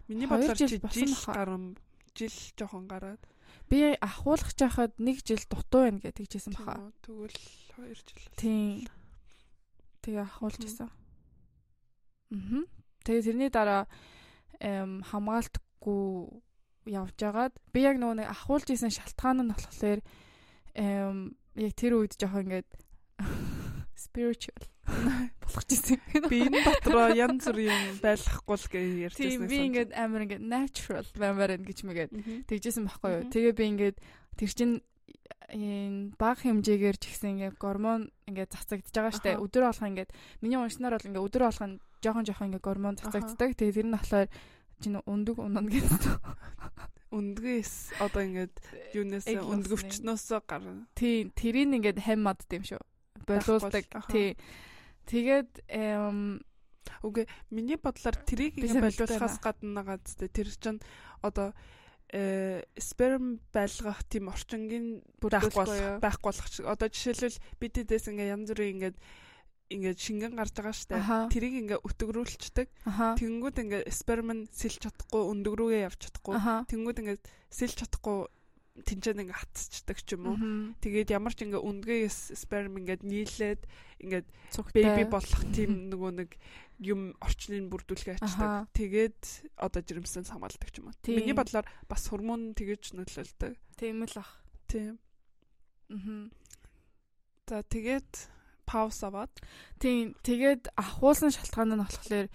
[0.09, 1.77] Миний бодлоор жил жил гарам
[2.17, 3.21] жил жоохон гараад
[3.69, 6.93] би ахуулах жахад 1 жил дутуу байна гэж тэгжсэн баха.
[7.05, 7.41] Тэгвэл
[7.77, 8.25] 2 жил.
[8.37, 8.89] Тийм.
[10.03, 10.91] Тэгээ ахуулж исэн.
[10.91, 12.65] Аа.
[13.07, 13.87] Тэгээ тэрний дараа
[14.63, 16.03] хамгаалтгүй
[16.91, 20.01] явж байгаад би яг нөгөө нэг ахуулж исэн шалтгаан нь болохоор
[20.75, 22.71] яг тэр үед жоох ингээд
[24.05, 24.63] spiritual
[25.43, 25.99] болгож ирсэн.
[26.27, 29.47] Би энэ дотроо янз бүрийн байлгахгүй л гэж ярьжсэн.
[29.47, 32.11] Би ингээд амар ингээд natural баймаар гэж мэгээд
[32.51, 33.31] тэгжсэн байхгүй юу.
[33.31, 33.97] Тэгээ би ингээд
[34.39, 34.71] тэр чин
[35.53, 39.37] энэ баг хэмжээгээр ч гэсэн ингээд гормон ингээд цацагдж байгаа штэ.
[39.37, 40.11] Өдөр болгоо ингээд
[40.41, 41.69] миний уншнаар бол ингээд өдөр болгоо
[42.01, 43.53] жоохон жоохон ингээд гормон цацагддаг.
[43.57, 44.29] Тэгээ тэр нь болохоор
[44.81, 46.19] чинь өндөг унана гэсэн.
[47.13, 48.55] Өндгөөс одоо ингээд
[48.97, 50.89] юунаас өндгөвчнөөс гарна.
[50.97, 52.81] Тийм, тэрийг ингээд хам мадд юм шүү.
[53.29, 53.85] Болуулдаг.
[54.09, 54.41] Тий.
[55.05, 55.51] Тэгээд
[57.03, 60.81] үгүй миний бодлоор трийг ингээд болуулахаас гадна зү тэр чинь
[61.21, 61.53] одоо
[62.13, 68.53] э сперм байлгах тийм орчингийн байхгүй болох байхгүй болох одоо жишээлбэл бид дэс ингээ янз
[68.53, 68.97] бүрийн ингээд
[69.73, 71.01] ингээд шингэн гарч байгаа штэ.
[71.33, 72.69] Тэрийг ингээ өтгөрүүлцдэг
[73.17, 76.37] тэгэнгүүт ингээ сперм нь сэлж чадахгүй өндөг рүүгээ явж чадахгүй.
[76.69, 78.29] Тэгэнгүүт ингээ сэлж чадахгүй
[78.85, 80.37] тэнцэн ингээ хатцдаг ч юм уу.
[80.81, 83.63] Тэгээд ямар ч ингээ өндгөөс сперм ингээ нийлээд
[84.01, 84.23] ингээ
[84.73, 86.31] беби болох тийм нөгөө нэг
[86.83, 88.69] юм орчныг бүрдүүлэх ачдаг.
[88.75, 90.97] Тэгээд одоо жирэмсэн хамгаалдаг юм уу.
[91.09, 93.55] Миний бодлоор бас гормон тэгэж нөлөөлдөг.
[93.79, 94.43] Тийм л ах.
[94.67, 94.99] Тийм.
[95.91, 96.29] Аа.
[97.49, 98.11] За тэгээд
[98.67, 99.33] пауз аваад
[99.83, 102.29] тийм тэгээд ахуулсан шалтгаан нь болохоор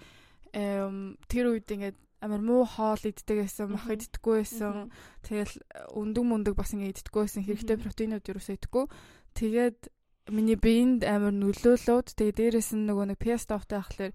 [0.52, 4.90] тэр үед ингээд амар муу хоол иддэг байсан, мах иддэггүй байсан.
[5.22, 5.54] Тэгэл
[5.94, 7.46] өндөг мөндөг бас ингэ иддэггүй байсан.
[7.46, 8.84] Хэрэгтэй протеинууд юусоо иддэггүй.
[9.38, 9.78] Тэгээд
[10.34, 14.12] миний биед амар нөлөөлөөд тэгээ дээрэс нь нөгөө нэг PS тавтай ахлаар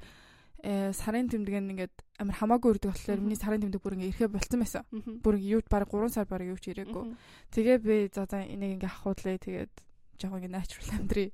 [0.63, 4.63] сарын тэмдэг нь ингээд амар хамаагүй үрдэг болохоор миний сарын тэмдэг бүр ингээ ирэхэ болцсон
[4.63, 4.84] байсан.
[5.19, 7.04] Бүр юу баг 3 сар баг юу ч ирээгүй.
[7.52, 9.73] Тэгээ би за за энийг ингээ авахуулъя тэгээд
[10.15, 11.30] жоохон ингээ natural амьдрий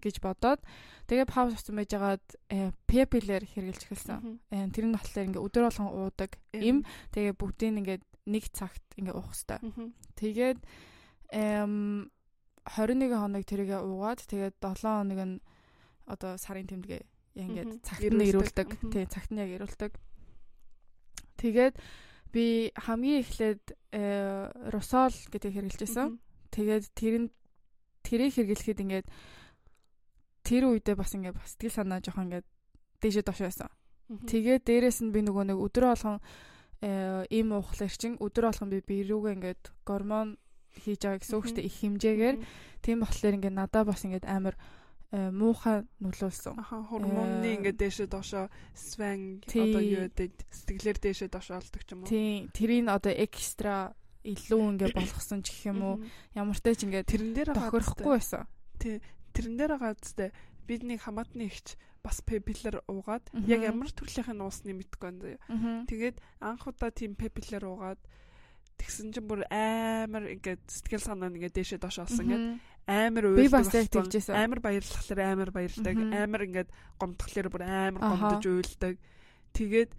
[0.00, 0.64] гэж бодоод
[1.12, 2.24] тэгээ пауз авсан байжгаад
[2.88, 4.40] пепилэр хэрглэж эхэлсэн.
[4.48, 6.80] Тэр нь болохоор ингээ өдөр болгон уудаг им
[7.12, 7.98] тэгээ бүгдийг ингээ
[8.32, 9.92] нэг цагт ингээ уух хэвээр.
[10.16, 10.58] Тэгээд
[11.36, 15.36] 21 хоног тэрийгэ уугаад тэгээд 7 хоног нь
[16.08, 16.64] одоо сарын
[17.34, 18.68] тэмдэгэ ингээд цагт нь ирүүлдэг.
[18.90, 19.92] Тий, цагт нь яг ирүүлдэг.
[21.38, 21.74] Тэгээд
[22.34, 23.62] би хамгийн эхлээд
[24.70, 26.18] русол гэдэг хэрэгжилжсэн.
[26.50, 27.28] Тэгээд тэр нь
[28.02, 29.06] тэрийг хэрэглэхэд ингээд
[30.42, 32.46] тэр үедээ бас ингээд бас сэтгэл санаа жоохон ингээд
[33.00, 33.70] дээшээ доош байсан.
[34.26, 36.18] Тэгээд дээрэс нь би нөгөө нэг өдрөө болгон
[37.30, 40.40] ийм уухлаар чин өдрөө болгон би бирүүгээ ингээд гормон
[40.74, 42.36] хийж байгаа гэсэн үг шүү дээ их хэмжээгээр
[42.82, 44.54] тийм болохоор ингээд надаа бас ингээд амар
[45.10, 46.54] муухай нөлөөлсөн.
[46.54, 48.46] Аха гормонны ингээд дээшээ доошоо
[48.78, 52.10] сван одоо юу гэдэг сэтгэлээр дээшээ доошоо олдог ч юм уу.
[52.10, 55.96] Тийм тэрийг одоо экстра илүү ингээ болгосон ч гэх юм уу
[56.38, 58.46] ямар ч тач ингээ тэрэн дээр тохирохгүй байсан.
[58.78, 59.02] Тий
[59.34, 60.30] тэрэн дээр байгаа зү
[60.70, 61.74] бидний хамаатны ихч
[62.06, 65.84] бас пепилер уугаад яг ямар төрлийнх нь уусны мэдгүй байна.
[65.90, 68.00] Тэгээд анх удаа тийм пепилер уугаад
[68.80, 72.46] тэгсэн чинь бүр амар ингээд сэтгэл санаа ингээд дээшээ доош олсон ингээд
[72.90, 73.70] амар уйлдаг
[74.34, 75.96] амар баярлахлаар амар баярдаг.
[75.96, 78.98] Амар ингээд гомдохлоор бүр амар гомдож уйлдаг.
[79.54, 79.90] Тэгээд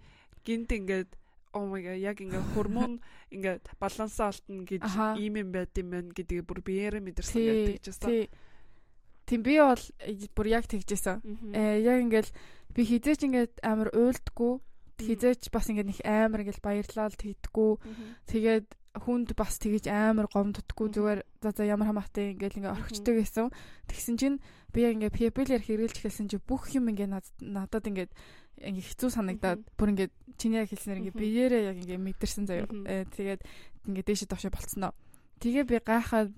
[0.44, 1.10] гинт ингээд
[1.56, 3.00] oh my god яг ингээ гормон
[3.34, 4.84] ингээ балансаа олтно гэж
[5.16, 8.28] ийм юм байд юм байна гэдгийг бүр биеэрээ мэдэрсэн гэдэг чийсэн.
[9.26, 9.84] Тийм би бол
[10.36, 11.20] бүр яг тэгжсэн.
[11.56, 12.32] Э яг ингээл
[12.74, 14.54] би хизээч ингээд амар уйлдггүй
[15.00, 17.72] хизээч бас ингээд их амар ингээл баярлал тэгдэггүй.
[18.28, 23.48] Тэгээд хүнд бас тэгэж амар гомддггүй зүгээр за за ямар хамаатай ингээл ингээ орхичдаг гэсэн.
[23.88, 24.36] Тэгсэн чинь
[24.68, 28.12] би яг ингээ people-ээр хэрэглэж эхэлсэн чи бүх юм ингээ надад ингээ
[28.60, 32.68] ингээ хэцүү санагдаад бүр ингээ чиний яг хэлснээр ингээ биеэрээ яг ингээ мэдэрсэн заяа.
[32.84, 33.40] Э, тэгээд
[33.88, 34.92] ингээ дээшээ доошоо болцсноо.
[35.40, 36.30] Тэгээ би гайхаад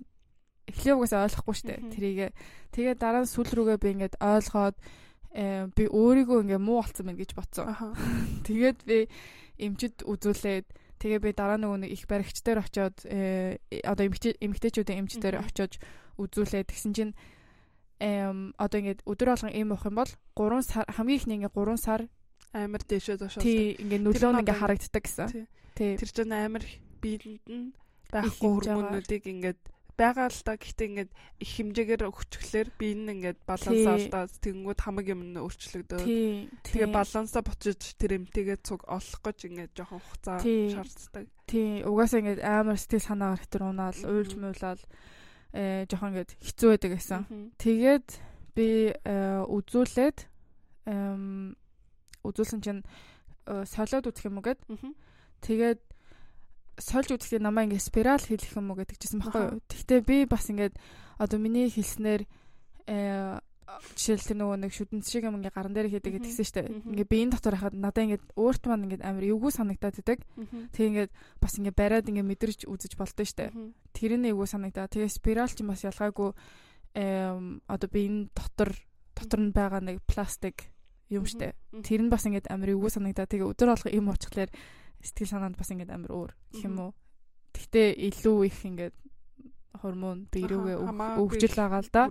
[0.70, 2.32] эхлээ угаасаа ойлгохгүй штэ тэрийг.
[2.70, 4.76] Тэгээ дараа нь сүүл рүүгээ би ингээд ойлгоод
[5.34, 7.74] э, би өөрийгөө ингээ муу болцсон байна гэж бодсон.
[8.46, 9.10] Тэгээд би
[9.58, 10.66] эмчэд үзүүлээд
[11.04, 15.76] тэгээ би дараа нөгөө нэг их баригчдаар очиод э, одоо эмэгтэйчүүдийн эмчдээр очиод
[16.16, 17.12] үзүүлээд тэгсэн чинь
[18.00, 21.76] эм одоо ингээд өдөр болгон ийм уух юм бол 3 сар хамгийн ихний ингээд 3
[21.76, 22.00] сар
[22.56, 25.28] амар дээшээ доош тий ингээд нөлөө нь ингээд харагддаг гэсэн.
[25.76, 25.92] Тий.
[26.00, 26.64] Тэр чинь амар
[27.04, 27.76] биелэнд нь
[28.08, 29.60] байхгүй хөрмөнүүдийг ингээд
[29.94, 35.06] байгаа л та гэхдээ ингээд их хэмжээгээр өгчглээр би энэ ингээд баланс алдаад тэгэнгүүт хамаг
[35.06, 36.02] юм нь өөрчлөгдөв.
[36.66, 41.26] Тэгээ балансаа бочиж тэр эмтэйгээ цуг олох гэж ингээд жоохон хугацаа шаарддаг.
[41.46, 41.86] Тий.
[41.86, 44.80] Угаасаа ингээд амар сэтгэл санаагаар хэтэр унаал, уйлж муулаад
[45.54, 47.22] э жоохон ингээд хэцүү байдаг гэсэн.
[47.62, 48.08] Тэгээд
[48.58, 50.18] би э, үзүүлээд
[52.24, 52.82] үзүүлсэн чинь
[53.46, 54.60] э, солиод үзэх юм уу гэд.
[55.44, 55.80] Тэгээд
[56.78, 59.62] сольж үзэхдээ намаа ингээд спираль хийх юм уу гэдэг чийсэн байхгүй юу.
[59.70, 60.74] Тэгтээ би бас ингээд
[61.18, 62.22] одоо миний хэлснээр
[62.90, 63.38] э
[63.96, 66.62] жишээл тэр нөгөө нэг шүдэнц шиг юм ингээ гаран дээр хийдэг гэдгсэн штэ.
[66.94, 70.20] Ингээ биеийн дотор хахад надаа ингээ өөрт маань ингээ амар эвгүй санагдаад идэг.
[70.76, 71.08] Тэг ингээ
[71.40, 73.50] бас ингээ бариад ингээ мэдэрч үзэж болдоо штэ.
[73.96, 74.86] Тэр нь эвгүй санагдаа.
[74.86, 76.30] Тэгээ спираль ч бас ялгаагүй
[77.66, 78.70] одоо биеийн дотор
[79.16, 80.70] дотор нь байгаа нэг пластик
[81.10, 81.56] юм штэ.
[81.82, 83.26] Тэр нь бас ингээ амар эвгүй санагдаа.
[83.26, 84.50] Тэгээ өдөр болго им уучлаар
[85.04, 86.92] сэтгэл санаанд бас ингээ амар өөр гэх юм уу.
[87.52, 88.90] Тэгтээ илүү их ингээ
[89.78, 90.76] хормон биерүүгээ
[91.20, 92.08] өгжил байгаа л да.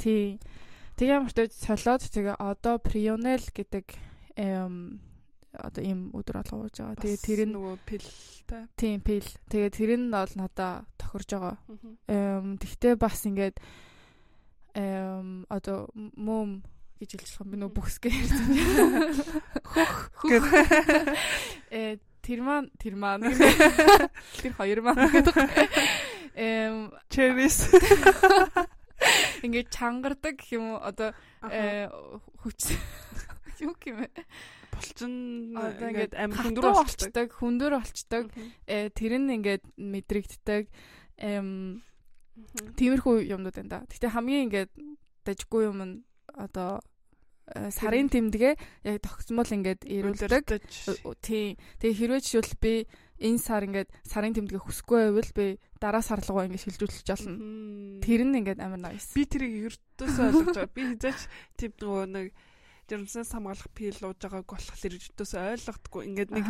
[0.00, 0.40] Тийм.
[0.96, 3.86] Тэгээ ямартай солиод тэгээ одоо Prionel гэдэг
[5.52, 6.96] одоо ийм өдөр алга ууж байгаа.
[6.96, 8.62] Тэгээ тэр нь нөгөө пилтэй.
[8.76, 9.28] Тийм пил.
[9.52, 11.56] Тэгээ тэр нь бол надаа тохирж байгаа.
[12.08, 13.60] Эм тэгтээ бас ингээд
[14.78, 16.64] эм одоо мөм
[16.96, 18.48] гэж хэлж байгаа би нөгөө бүхсгээ ярьсан.
[19.76, 20.48] Хөх хөх.
[21.68, 23.26] Э тэр маань тэр маань
[24.40, 25.36] тэр хоёр маань гэдэг.
[26.38, 27.68] Эм cherries
[29.44, 30.80] ингээд чангардаг юм уу?
[30.80, 31.12] Одоо
[31.50, 31.90] э,
[32.46, 32.72] хүч
[33.62, 34.08] юу юм бэ
[34.72, 35.12] булчин
[35.58, 37.28] ингээд амин хүндөр болчдаг.
[37.36, 38.24] хүндөр болчдаг.
[38.66, 40.70] Э, тэр нь ингээд мэдрэгддэг.
[42.78, 43.78] Тиймэрхүү юмнууд байна да.
[43.90, 44.72] Гэтэ хамгийн ингээд
[45.26, 45.94] дажгүй юм нь
[46.32, 46.80] одоо
[47.50, 48.50] сарын тэмдэгэ
[48.86, 50.62] яг тогтсмол ингээд ирүүлдэг.
[51.20, 51.58] Тийм.
[51.82, 52.74] Тэгээ хэрвээ жишээл би
[53.22, 55.46] энэ сар ингээд сарын тэмдэгэ хүсэхгүй байвал би
[55.82, 58.02] дараа сар руугаа ингээд шилжүүлчих жолно.
[58.02, 59.14] Тэр нь ингээд амар nice.
[59.14, 60.74] Би тэрийг ердөөсөө ойлгож байгаа.
[60.74, 61.20] Би хизээч
[61.58, 62.26] тип нөгөө нэг
[62.86, 66.02] жирэмсэн самгаалах пил ууж байгааг болохоор ердөөсөө ойлгохгүй.
[66.08, 66.46] Ингээд нэг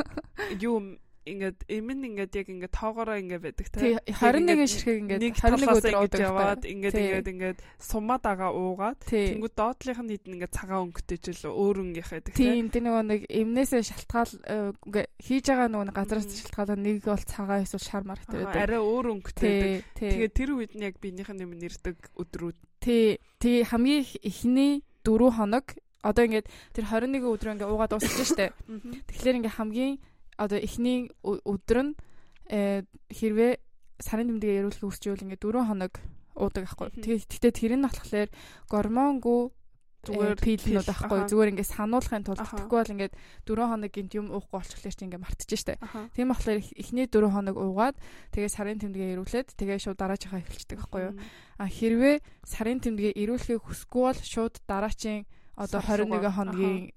[0.66, 3.98] юу ингээд эмэн ингээд яг ингээд тоогоороо ингээд байдаг те.
[4.10, 10.02] 21 ширхэг ингээд 21 өдөр уудаг яваад ингээд ингээд ингээд сумаад агаа уугаад тэнгууд доотлих
[10.02, 12.42] нь хитэн ингээд цагаан өнгөтэй ч л өөр өнгөх байдаг те.
[12.42, 17.22] тийм тэр нөгөө нэг эмнээсээ шалтгаал э, ингээд хийж байгаа нөгөө газраас шалтгаалаа нэг бол
[17.22, 18.62] цагаан эсвэл шар мар гэдэг байдаг.
[18.66, 19.94] арай өөр өнгөтэй байдаг.
[19.94, 22.58] тэгээд тэр үед нь яг биенийх нь юм нэрдэг өдрүүд.
[22.82, 25.66] Тий тий хамгийн эхний 4 хоног
[26.02, 28.50] одоо ингээд тэр 21 өдөр ингээд уугаад дуусчихсан шүү дээ
[29.06, 29.94] тэгэхээр ингээд хамгийн
[30.42, 31.92] одоо эхний өдөр нь
[32.50, 32.82] э,
[33.14, 33.52] хэрвээ
[34.02, 35.94] сарын тэмдэгээ хүсч байвал ингээд 4 хоног
[36.34, 36.88] уудаг байхгүй.
[36.98, 38.28] Тэгээ тэгтээ тэр нь болохоор
[38.66, 39.42] гормонгүй
[40.02, 43.14] зүгээр пилнүүд байхгүй зүгээр ингээд сануулахын тулд тэгэхгүй бол ингээд
[43.46, 45.78] 4 хоног гинт юм уухгүй болчихлоо чи ингээд мартчих штэ.
[46.18, 47.96] Тийм болохоор эхний 4 хоног уугаад
[48.34, 51.14] тэгээ сарын тэмдэгээ ирүүлээд тэгээ шууд дараачихаа эхэлчихдэг байхгүй юу.
[51.62, 55.22] А хэрвээ сарын тэмдэгээ ирүүлэхийг хүсэхгүй бол шууд дараачийн
[55.54, 56.90] одоо 21 хоногийн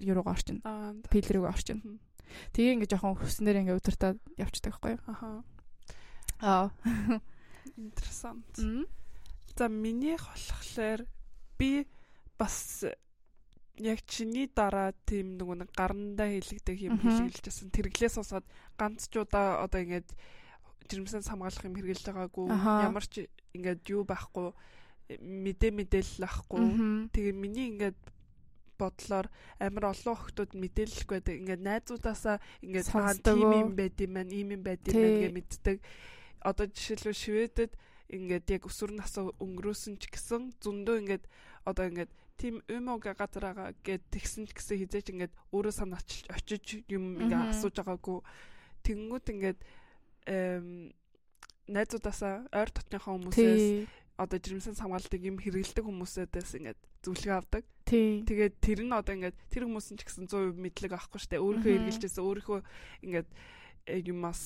[0.00, 0.64] юуруугаа орчин.
[1.12, 2.00] Пил рүүгээ орчин.
[2.52, 5.02] Тэгээ ингээ жоохон хөснөр ингээ удирдаад явчихдаг байхгүй юу?
[5.06, 5.28] Аха.
[6.40, 6.70] Аа.
[7.76, 8.52] Интересант.
[9.56, 11.06] За минийх болохоор
[11.58, 11.86] би
[12.38, 12.84] бас
[13.78, 17.70] яг чиний дараа тийм нөгөө нэг гарандаа хилэгдэх юм хэлгэлжсэн.
[17.70, 18.46] Тэрглээс усаад
[18.78, 20.10] ганц ч удаа одоо ингээд
[20.90, 22.46] жирэмсэн хамгаалах юм хэрглэж байгаагүй.
[22.50, 24.54] Ямар ч ингээд юу байхгүй
[25.18, 27.08] мэдээ мэдээлэл авахгүй.
[27.14, 27.98] Тэгээ миний ингээд
[28.78, 29.26] бодлоор
[29.58, 31.34] амар олон охтууд мэдээлэлгүй байдаг.
[31.42, 32.88] Ингээд найзуудаасаа ингээд
[33.26, 35.76] тийм юм байд юм байна, ийм юм байд юм байна гэж мэддэг.
[36.46, 37.72] Одоо жишээлбэл Шведэд
[38.08, 41.24] ингээд яг өсвөр насаа өнгөрөөсөн ч гэсэн зөндөө ингээд
[41.66, 47.18] одоо ингээд тийм өмөг газараа гэд тэгсэн ч гэсэн хизээч ингээд өөрөө санаачилж очиж юм
[47.18, 48.22] ингээд асууж байгаагүй.
[48.86, 49.60] Тэнгүүд ингээд
[51.68, 57.64] найзуудаасаа ойр дотныхоо хүмүүсээс одоо жирэмсэн хамгаалалтыг юм хэрэгэлдэг хүмүүсээс ингээд зөвлөгөө авдаг.
[57.88, 61.40] Тэгээд тэр нь одоо ингээд тэр хүмүүс нь ч гэсэн 100% мэдлэг авахгүй штэ.
[61.40, 62.60] Өөрийнхөө эргэлжээс өөрийнхөө
[63.08, 63.28] ингээд
[63.88, 64.44] э, юмас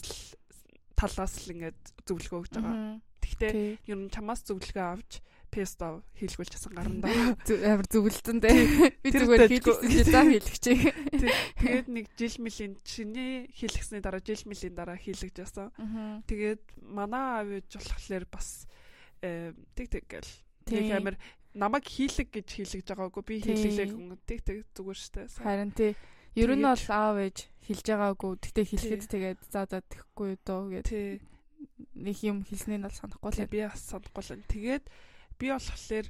[0.95, 3.03] талаас л ингээд зөвлөгөө өгч байгаа.
[3.23, 3.53] Тэгтээ
[3.91, 5.19] ер нь чамаас зөвлөгөө авч
[5.53, 8.97] песто хийлгүүлж часан гарна амар зөвлөлтөн дээ.
[9.05, 10.65] Би зүгээр хийлгэсэн заа хийлгэж.
[11.61, 15.69] Тэгээд нэг жил мөлийн чиний хийлгэсний дараа жил мөлийн дараа хийлгэж ясан.
[16.25, 18.65] Тэгээд манай аав ээж болохоор бас
[19.21, 20.33] э, тэг тэг гэл.
[20.65, 21.21] Тэг амар
[21.55, 23.88] намайг хийлэг гэж хийлгэж байгаагүй би хийлгэлээ
[24.25, 25.29] тэг тэг зүгээр штэ.
[25.41, 25.93] Харин тий.
[26.33, 27.38] Ер нь бол аав ээж
[27.69, 31.21] хэлж байгаагүй тэгтээ хэлэхэд тэгээд за за тэхгүй дөө гэдэг.
[32.01, 33.53] Нэг юм хэлснээ нь бол санахгүй л.
[33.53, 34.49] Би бас санахгүй л.
[34.49, 34.85] Тэгээд
[35.37, 36.09] би болохоор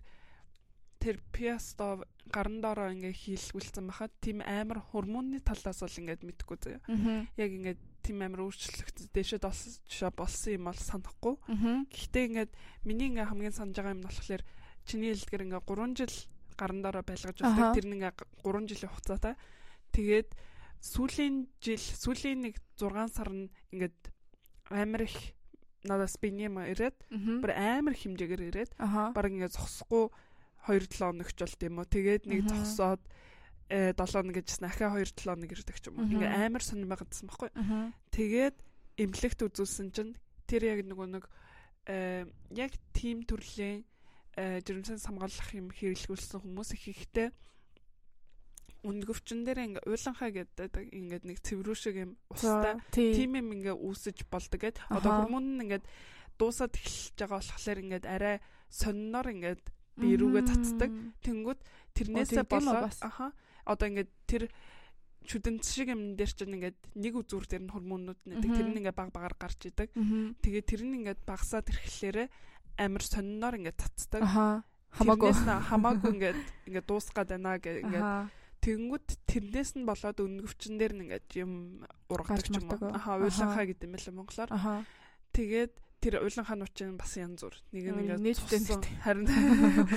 [1.02, 7.26] тэр пиасто гарн доороо ингээ хийлгүүлсэн бахад тийм амар гормонны талаас бол ингээд мэдхгүй заяа.
[7.35, 11.35] Яг ингээд тийм амар өөрчлөлт дэшэд болсон юм бол санахгүй.
[11.90, 12.52] Гэхдээ ингээд
[12.87, 14.42] миний ингээ хамгийн санаж байгаа юм нь болохоор
[14.87, 16.16] чиний хэлдгэр ингээ 3 жил
[16.57, 17.75] гарн доороо байлгаж байна.
[17.75, 18.03] Тэр нэг
[18.42, 19.35] 3 жилийн хугацаатай.
[19.92, 20.31] Тэгээд
[20.83, 23.99] сүүлийн жил сүүлийн нэг 6 сар нь ингээд
[24.71, 25.16] амар их
[25.87, 26.97] надаас бинема ирээд
[27.42, 30.11] бүр амар хэмжээгээр ирээд баг ингээд зогсохгүй
[30.66, 31.87] 2-7 хоногч болт юм уу.
[31.87, 33.03] Тэгээд нэг зогсоод
[33.71, 36.07] э 7 хоног гэжсэн ахаа 2-7 хоног ирдэг ч юм уу.
[36.07, 37.51] Ингээ амар сонир байгаадсан байхгүй.
[38.14, 38.57] Тэгээд
[38.99, 40.14] эмнэлэгт үзүүлсэн чинь
[40.47, 41.25] тэр яг нөгөө нэг
[41.90, 43.83] э яг тим төрлийн
[44.37, 47.29] жирэмсэн хамгаалах юм хэрэглүүлсэн хүмүүс их ихтэй.
[48.83, 54.27] Үнгөвчин дээр ингээ уйланхаа гэдэг ингээд нэг цэврүү шиг юм устай тийм юм ингээ үүсэж
[54.27, 54.83] болдог гэд.
[54.90, 55.85] Одоо хүмүүн нь ингээд
[56.40, 58.37] дуусаад эхэлж байгаа болохоор ингээд арай
[58.73, 59.62] сонноор ингээд
[60.01, 60.90] би рүүгээ цацдаг
[61.23, 61.61] тэнгүүд
[61.95, 63.31] тэрнээсээ болоод аха.
[63.68, 64.49] Одоо ингээд тэр
[65.23, 68.99] чүдэнц шиг юм дээр чинь ингээд нэг үзүүр дээр нь хормонууд нэдэг тэр нь ингээд
[68.99, 69.95] баг багаар гарч идэг.
[70.42, 72.29] Тэгээд тэр нь ингээд багасаад ирэхлээрээ
[72.78, 74.22] амар сонноор ингээд цацдаг
[74.92, 78.30] хамаагүй хамаагүй ингээд ингээд дуусгаад байна гэх ингээд
[78.62, 82.94] Тэнгүүд тэрнээс нь болоод өнгөвчин дээр нь ингээд юм ургадаг юм уу.
[82.94, 84.50] Аха уйланхаа гэдэг юм байна монголоор.
[84.54, 84.87] Аха.
[85.35, 87.58] Тэгээд тэр уйланхаа нуучин бас янз бүр.
[87.74, 89.26] Нэг нь ингээд нийтдээ харин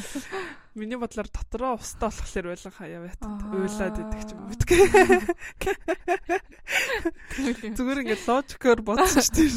[0.81, 3.21] миний бодлоор дотроо устаа болохоор уйланхаа яваад
[3.53, 4.81] уйлаад идэх юм битгий.
[7.77, 9.53] Зүгээр ингээд логикоор бодчих тийм.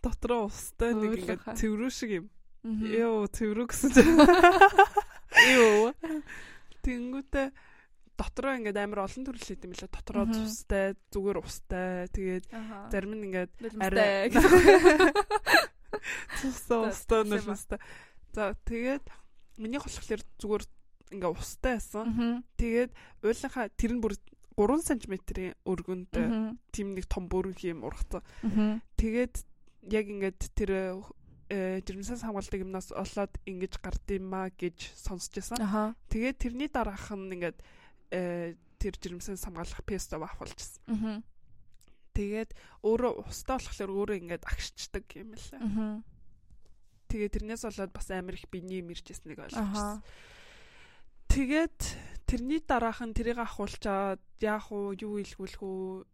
[0.00, 2.26] Дотроо устаа нэг ингээд цэврүү шиг юм.
[2.64, 3.92] Йоо цэврүү гэсэн.
[5.54, 5.92] Йоо
[6.80, 7.52] Тэнгүүтээ
[8.20, 9.88] дотроо ингээд амар олон төрөл хийд юм лээ.
[9.88, 12.08] Дотроо цустай, зүгээр устай.
[12.12, 12.44] Тэгээд
[12.92, 14.28] зарим нь ингээд арай
[16.40, 17.80] цустай, устай нөлөөстэй.
[18.36, 19.04] За тэгээд
[19.56, 20.64] миний болохоор зүгээр
[21.16, 22.44] ингээ устай байсан.
[22.60, 22.92] Тэгээд
[23.24, 24.14] уйлынхаа тэр нь бүр
[24.60, 26.12] 3 см-ийн өргөнд
[26.72, 28.20] тийм нэг том бүрэн юм ургацсан.
[29.00, 29.48] Тэгээд
[29.88, 31.00] яг ингээд тэр
[31.50, 35.98] Э, жирэмсэн хамгаалдаг юмнаас олоод ингэж гардыймаа гэж сонсч байсан.
[36.06, 37.58] Тэгээд тэрний дараах нь ингээд
[38.14, 41.26] э, тэр жирэмсэн хамгаалах песто авахулжсэн.
[42.14, 42.54] Тэгээд
[42.86, 46.06] өөрөө устаа болохоор өөрөө ингээд агшчдаг юм лээ.
[47.10, 50.06] Тэгээд тэрнээс болоод бас амар их биений мэрчээснийг ойлгочихсон.
[51.34, 51.78] Тэгээд
[52.30, 56.06] тэрний дараах нь тэрийг ахуулчаад яах уу юу илгүүлэх үү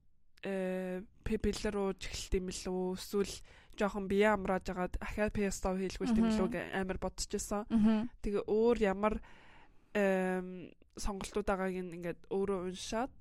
[1.26, 2.86] пепелэр руу чихэлт юм л үү?
[2.94, 3.34] Эсвэл
[3.76, 7.66] жоохон бие амрааж агаад ахаа пестов хийлгүүл тэмлүүг амар бодчихсон.
[8.22, 9.14] Тэгээ өөр ямар
[10.96, 13.12] сонголтууд байгааг ингээд өөрөө уншаад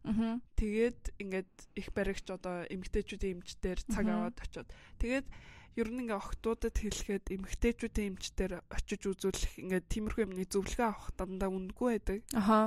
[0.55, 4.69] тэгээд ингээд их баригч одоо эмгтээчүүдийн эмчтэр цаг аваад очиод.
[4.99, 5.27] Тэгээд
[5.75, 11.51] ер нь ингээ охтуудад хэлэхэд эмгтээчүүдийн эмчтэр очиж үзүүлэх ингээ тиймэрхүү юмны зөвлөгөө авах дандаа
[11.51, 12.19] үнэгүй байдаг.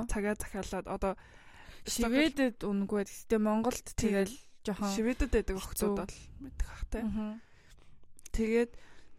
[0.05, 1.13] Цагаа захиалаад одоо
[1.89, 3.07] Шведэд үнэгүй.
[3.07, 7.03] Гэхдээ Монголд тэгэл жоохон Шведэд байдаг охтууд бол мэдэх хахтай.
[8.31, 8.71] Тэгээд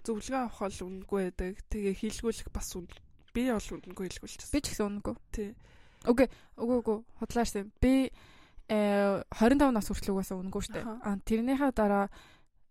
[0.05, 1.55] зөвлөгөө авах бол үнэгүй байдаг.
[1.68, 2.88] Тэгээ хийлгүүлэх бас үн.
[3.35, 4.53] Би бол үнэгүй хийлгүүлчихсэн.
[4.55, 5.14] Би ч гэсэн үнэгүй.
[5.33, 5.50] Тий.
[6.09, 6.29] Окей.
[6.57, 6.98] Үгүй үгүй.
[7.20, 7.72] Худлаарсан.
[7.81, 8.11] Би
[8.70, 10.81] э 25 нас хүртэл угаасаа үнэгүй штэ.
[10.87, 12.07] А тэрнийхээ дараа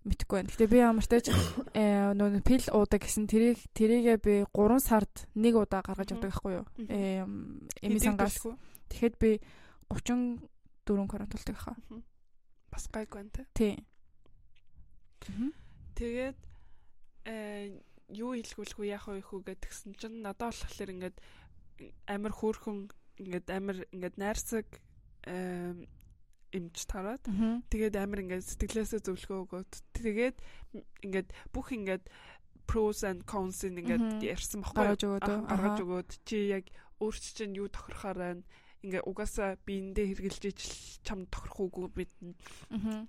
[0.08, 0.50] мэдхгүй байна.
[0.50, 1.28] Гэтэ би ямар ч тач
[1.76, 6.54] э нөө пил уудаг гэсэн тэрийг тэрийгээ би 3 сард нэг удаа гаргаж авдаг байхгүй
[6.64, 6.66] юу?
[6.88, 7.28] Э
[7.84, 8.40] эми сангаас.
[8.90, 9.32] Тэгэхэд би
[9.92, 10.48] 34
[10.88, 11.76] кварталтдаг хаа.
[12.72, 13.76] Бас гайгүй байна тий.
[15.20, 15.54] Тий.
[15.96, 16.38] Тэгээд
[17.26, 21.18] э юу хэлгүүлэх үү яах вэ хүү гэдгсэн чинь надад болохоор ингээд
[22.10, 22.90] амар хөөрхөн
[23.22, 24.66] ингээд амар ингээд найрсаг
[26.50, 27.22] эмч тараад
[27.70, 30.38] тэгээд амар ингээд сэтгэлээсээ зөвлөгөө өгөөд тэгээд
[31.06, 32.10] ингээд бүх ингээд
[32.66, 34.98] pros and cons ингээд ярьсан баггүй
[35.46, 36.66] гаргаж өгөөд чи яг
[36.98, 38.44] өөрч чинь юу тохирохоор байна
[38.84, 40.72] ингээ угаасаа биендээ хэрглэж ичл
[41.04, 42.36] чам тохирох үгүй биднэ.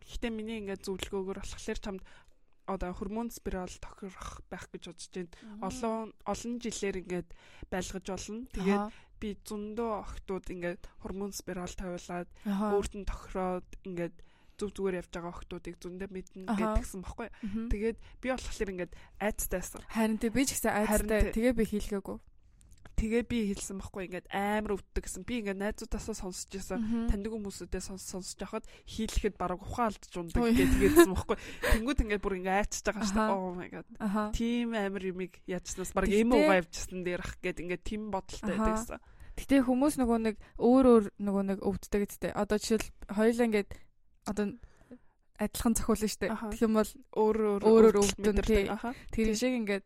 [0.03, 2.03] Гэхдээ миний ингээ зөвлөгөөгөр болохоор чамд
[2.71, 5.31] одоо гормон спираль тохирох байх гэж бодож байна.
[5.63, 7.29] Олон олон жилээр ингээд
[7.71, 8.47] байлгаж болно.
[8.55, 8.87] Тэгээд
[9.21, 14.17] би зөндөө охтууд ингээд гормон спираль тавиулаад өөрт нь тохироод ингээд
[14.59, 17.29] зүг зүгээр явж байгаа охтуудыг зөндөө мэднэ гэдгсэн баггүй.
[17.73, 19.83] Тэгээд би болохоор ингээд айцтайсан.
[19.89, 21.33] Харин тэг би ч гэсэн айцтай.
[21.33, 22.19] Тэгээ би хийлгээгүй
[23.01, 25.25] тэгээ би хэлсэн байхгүй ингээд амар өвддөг гэсэн.
[25.25, 27.09] Би ингээд найзуудаасаа сонсож байсан.
[27.09, 31.39] Таньдаг хүмүүсүүдээ сонс сонсож байхад хийлэхэд бараг ухаан алдж ундаг гэж тэгээдсэн байхгүй.
[31.81, 33.33] Тэнгүүд ингээд бүр ингээд айчж байгаа шүү дээ.
[33.33, 33.87] Oh my god.
[34.37, 38.77] Тим амар юмыг яачснаас бараг эм угаа явжсан дээр ах гэд ингээд тим бодолтой байдаг
[38.85, 39.01] гэсэн.
[39.41, 42.33] Гэтэ хүмүүс нөгөө нэг өөр өөр нөгөө нэг өвддөг гэдтэй.
[42.37, 43.71] Одоо жишээл хоёулаа ингээд
[44.29, 44.45] одоо
[45.41, 46.33] адилхан зохиолно шүү дээ.
[46.53, 49.85] Тэгэх юм бол өөр өөр өөр өвдөн тэр шиг ингээд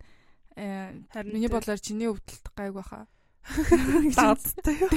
[0.55, 3.07] харин миний бодлоор чиний өвдөлт гайг баха.
[4.17, 4.79] Даадтай.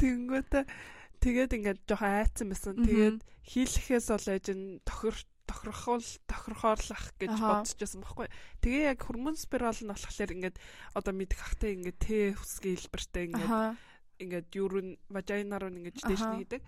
[0.00, 0.52] Тэнгүүт
[1.22, 2.74] тэгээд ингээд жоохон айцсан байсан.
[2.82, 5.14] Тэгээд хийлэхээс бол ээж нь тохир
[5.46, 8.26] тохирохол тохирохоорлах гэж бодчихсон байхгүй.
[8.64, 10.56] Тэгээ яг хормон спираль нь болохоор ингээд
[10.98, 13.52] одоо мэдэх хахтай ингээд Т хүсгийн хэлбэртэй ингээд
[14.26, 16.62] ингээд юурын важайнаар нь ингээд дээш нь хийдэг.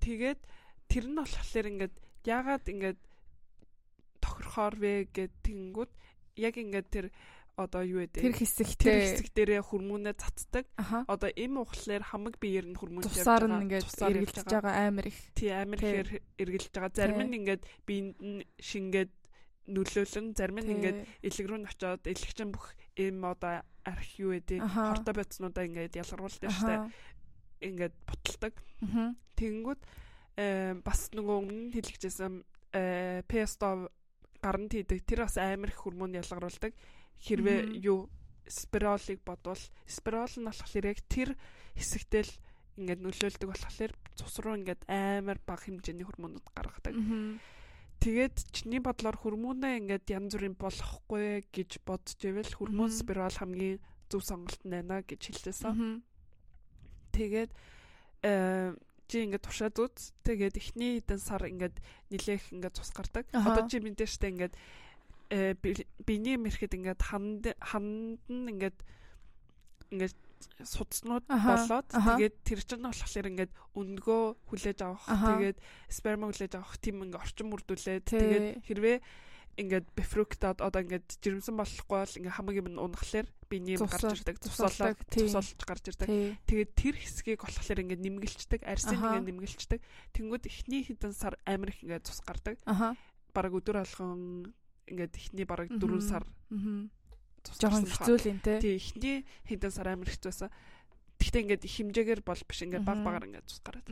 [0.00, 0.40] Тэгээд
[0.88, 1.94] тэр нь болохоор ингээд
[2.24, 3.00] яагаад ингээд
[4.38, 5.90] тохирохоор вэ гэд тэнгүүд
[6.38, 7.06] яг ингээд тэр
[7.58, 10.64] одоо юу вэ тэр хэсэгтээ тэр хэсэг дээрээ хөрмөнөө цацдаг.
[11.10, 13.26] Одоо эм ухлаар хамаг биеэр нь хөрмөн явж байгаа.
[13.26, 15.18] Тусаар нь ингээд эргэлж байгаа амар их.
[15.34, 16.94] Тий амар ихээр эргэлж байгаа.
[16.94, 19.10] Зарим нь ингээд биенд нь шингээд
[19.66, 24.62] нөлөөлөн зарим нь ингээд элэг рүү н очоод элэгчин бүх эм одоо арх юу гэдэг
[24.62, 26.82] хортой бодснуудаа ингээд ялгаруулдаг шүү дээ.
[27.66, 28.54] Ингээд буталдаг.
[29.34, 29.82] Тэгэнгүүт
[30.86, 32.46] бас нөгөө өмнө хэлчихсэн
[33.26, 33.90] песто
[34.42, 36.72] гаранд хийдэг тэр бас амар их хөрмөн ялгаруулдаг.
[37.18, 38.08] Хэрвээ юу
[38.48, 41.36] спиралыг бодвол спирал нь болохоор яг тэр
[41.76, 42.30] хэсэгтэл
[42.78, 46.94] ингээд нөлөөлдөг болохоор цус руу ингээд амар бага хэмжээний хормонууд гаргадаг.
[47.98, 54.22] Тэгээд чиний бодлоор хормоноо ингээд янз бүрийн болохгүй гэж бодож ивэл хормон спираль хамгийн зөв
[54.22, 56.02] сонголт байна гэж хэлсэн.
[57.10, 57.50] Тэгээд
[58.22, 58.74] э
[59.08, 60.12] чи ингээд туршаад үз.
[60.22, 61.76] Тэгээд эхний хэдэн сар ингээд
[62.12, 63.26] нилээх ингээд цус гардаг.
[63.32, 64.54] Одоо чи мэдээж штэ ингээд
[65.32, 65.56] э
[66.04, 68.78] биений мэрхэд ингээд ханд ханд нь ингээд
[69.92, 70.16] ингээд
[70.62, 75.58] судснууд болоод тэгээд тэр чинь болохоор ингээд өндгөө хүлээж авах тэгээд
[75.90, 78.96] сперма хүлээж авах тийм ингээд орчин бүрдүүлээд тэгээд хэрвээ
[79.58, 84.38] ингээд бифруктад одоо ингээд жирэмсэн болохгүй бол ингээд хамгийн юм унахлаар биений юм гарч ирдэг
[84.38, 86.08] тусалдаг тусалж гарч ирдэг.
[86.46, 89.80] Тэгээд тэр хэсгийг болохоор ингээд нэмгэлцдэг арсын ингээд нэмгэлцдэг
[90.14, 92.62] тэнгууд эхний хэдэн сар амар их ингээд цус гардаг.
[93.34, 94.54] Бараг өдөр алхан
[94.86, 96.24] ингээд эхний бараг 4 сар
[97.42, 98.62] жоохон хэцүү л юм те.
[98.62, 100.50] Тий, эхний хэдэн сар амар хэцүүсэн.
[101.18, 103.86] Гэхдээ ингээд хэмжээгээр бол биш ингээд баг багаар ингээд цус гараад.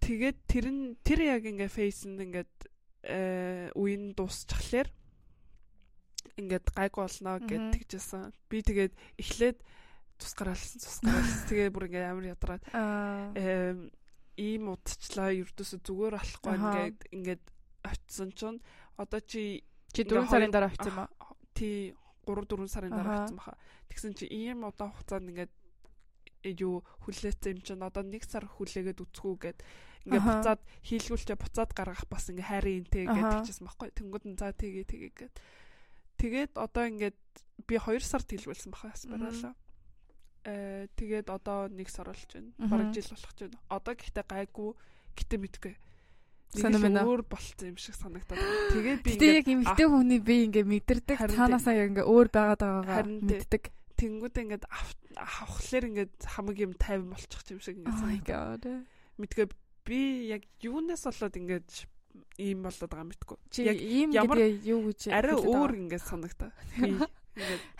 [0.00, 2.69] Тэгээд тэр нь тэр яг ингээд фейс нь ингээд
[3.04, 4.88] э үеийн дуусчихлаар
[6.36, 8.32] ингээд гайг болно гэд тэгжсэн.
[8.48, 9.58] Би тэгээд эхлээд
[10.20, 11.46] цус гараалсан цус гараалсан.
[11.48, 12.62] Тэгээ бүр ингээд амар ядраад
[14.40, 17.42] ийм удчлаа ердөөсө зүгээр алахгүй ингээд ингээд
[17.84, 18.60] очисон чинь
[18.96, 21.10] одоо чи чи 4 сарын дараа очсон юм аа?
[21.56, 21.92] Тий
[22.24, 23.56] 3 4 сарын дараа болсон баха.
[23.88, 25.52] Тэгсэн чи ийм удаан хугацаанд ингээд
[26.60, 29.58] юу хүлээсэн юм чинь одоо 1 сар хүлээгээд үцгүү гэд
[30.06, 33.88] ингээд буцаад хийлгүүлчээ буцаад гаргах бас ингээд хайрын интэй гэдэг чижсэн байхгүй.
[33.92, 35.34] Тэнгүүд нь за тгий тгий гэд.
[36.20, 37.18] Тэгээд одоо ингээд
[37.66, 39.54] би 2 сард хийлгүүлсэн баха спиралаа.
[40.48, 42.52] Э тэгээд одоо 1 сар болж байна.
[42.56, 43.60] Бараг жил болох ч байна.
[43.68, 44.70] Одоо гэхдээ гайгүй
[45.16, 45.74] гэтэ мэдгүй
[46.50, 48.42] санамна өөр болцсон юм шиг санагдаад.
[48.74, 53.06] Тэгээд би ингээд яг эмэгтэй хүний би ингээд мэдэрдэг цаанаасаа яг ингээд өөр байгаад байгаагаа
[53.06, 53.62] мэддэг.
[53.94, 54.64] Тэнгүүд ингээд
[55.14, 58.64] авахлаар ингээд хамаг юм 50 болчих юм шиг ингээд oh санагдаад.
[59.20, 59.46] Мэдгүй
[59.84, 61.68] би яг юунаас болоод ингээд
[62.38, 63.38] ийм болоод байгаа мэдгүй.
[63.50, 66.50] Чи ийм гэдэг юу гэж арай өөр ингээд санагдаа.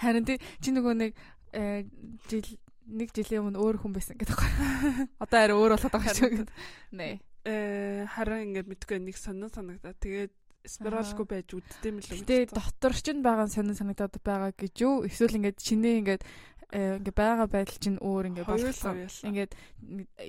[0.01, 1.13] Харин чи нөгөө нэг
[1.53, 1.85] э,
[2.31, 2.47] жил
[2.91, 5.09] нэг жилийн өмнө өөр хүн байсан гэдэг байна.
[5.23, 6.47] Одоо арай өөр болоод байгаа шүү.
[6.95, 9.95] Нэ э харин ингээд мэдгүй нэг сонин санагдаа.
[9.97, 10.33] Тэгээд
[10.67, 12.25] спиралгүй байж үддэм л үү.
[12.25, 15.05] Тэгээд дотор ч нь байгаа сонин санагдаад байгаа гэж юу?
[15.09, 16.23] Эсвэл ингээд чинээ ингээд
[16.71, 19.09] ингээ байгаа байдал чинь өөр ингээ болсон.
[19.27, 19.53] Ингээд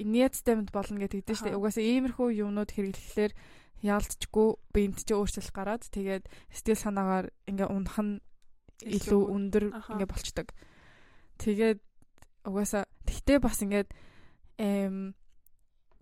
[0.08, 1.60] нийт стемд болно гэдэг дээ шүү дээ.
[1.60, 3.34] Угаасаа иймэрхүү юмнууд хэрэглэхлээр
[3.82, 8.22] яалтчгүй биед чи өөрчлөлт гараад тэгээд сэтгэл санаагаар ингээ унах нь
[8.82, 9.64] илүү өндөр
[9.94, 10.48] ингээ болчдөг.
[11.38, 11.80] Тэгээд
[12.46, 13.90] угаасаа тэгтээ бас ингээд
[14.58, 15.14] эм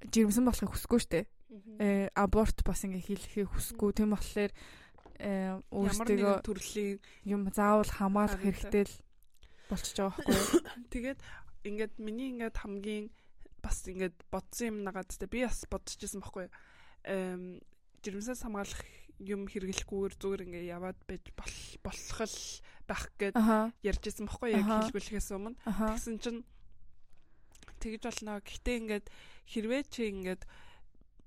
[0.08, 1.28] жирэмсэн болохыг хүсэхгүй штэ.
[1.80, 3.92] Э аборт бас ингээ хийлэхийг хүсэхгүй.
[3.98, 4.54] Тийм болохоор
[5.18, 8.96] э өөрсдөө төрлийн юм заавал хамгаалах хэрэгтэй л
[9.70, 10.38] болчихж байгаа байхгүй?
[10.94, 11.20] Тэгээд
[11.66, 13.10] ингээд миний ингээд хамгийн
[13.66, 16.54] бас ингээд бодсон юм нагаад тэ би бас бодчихсон байхгүй юу?
[17.10, 17.44] Эм
[18.06, 18.84] жирэмсээс хамгаалах
[19.20, 22.40] юм хэрэглэхгүйгээр зүгээр ингээ яваад байж болох л
[22.88, 23.36] байх гэд
[23.84, 25.60] ярьжсэн байхгүй яг хэлгүүлэхээс өмнө.
[25.68, 26.42] Тэгсэн чинь
[27.84, 28.40] тэгж болно.
[28.40, 29.06] Гэхдээ ингээд
[29.52, 30.48] хэрвээ чи ингээд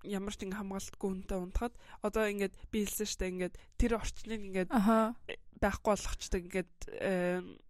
[0.05, 4.70] ямар ч ингээ хамгаалтгүй хүнтэй унтахад одоо ингээд би хэлсэн штэ ингээд тэр орчныг ингээд
[5.62, 6.72] байхгүй болгочдаг ингээд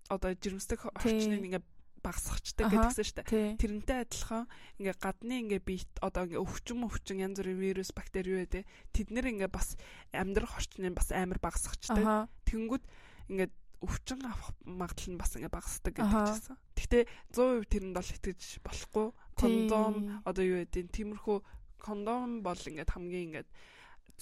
[0.09, 1.67] одоо жирэмсдэг орчныг ингээд
[2.03, 3.23] багсахчдаг гэдгсэн штэ
[3.63, 4.51] тэрнтэй адилхан
[4.83, 9.09] ингээ гадны ингээ биет одоо ингээ өвчин өвчин янз бүрийн вирус бактери юу гэдэг тэд
[9.15, 9.79] нэр ингээ бас
[10.11, 12.85] амьдрах орчныг бас амар багсахчдаг тэнгүүд
[13.31, 16.57] ингээд өвчин авах магадлал нь бас ингээ багасдаг гэдэг чийсэн.
[16.79, 17.03] Гэхдээ
[17.35, 19.07] 100% тэрэнд бол итгэж болохгүй.
[19.35, 21.39] Кондом одоо юу гэдэг тиймэрхүү
[21.83, 23.47] кондом бол ингээ хамгийн ингээ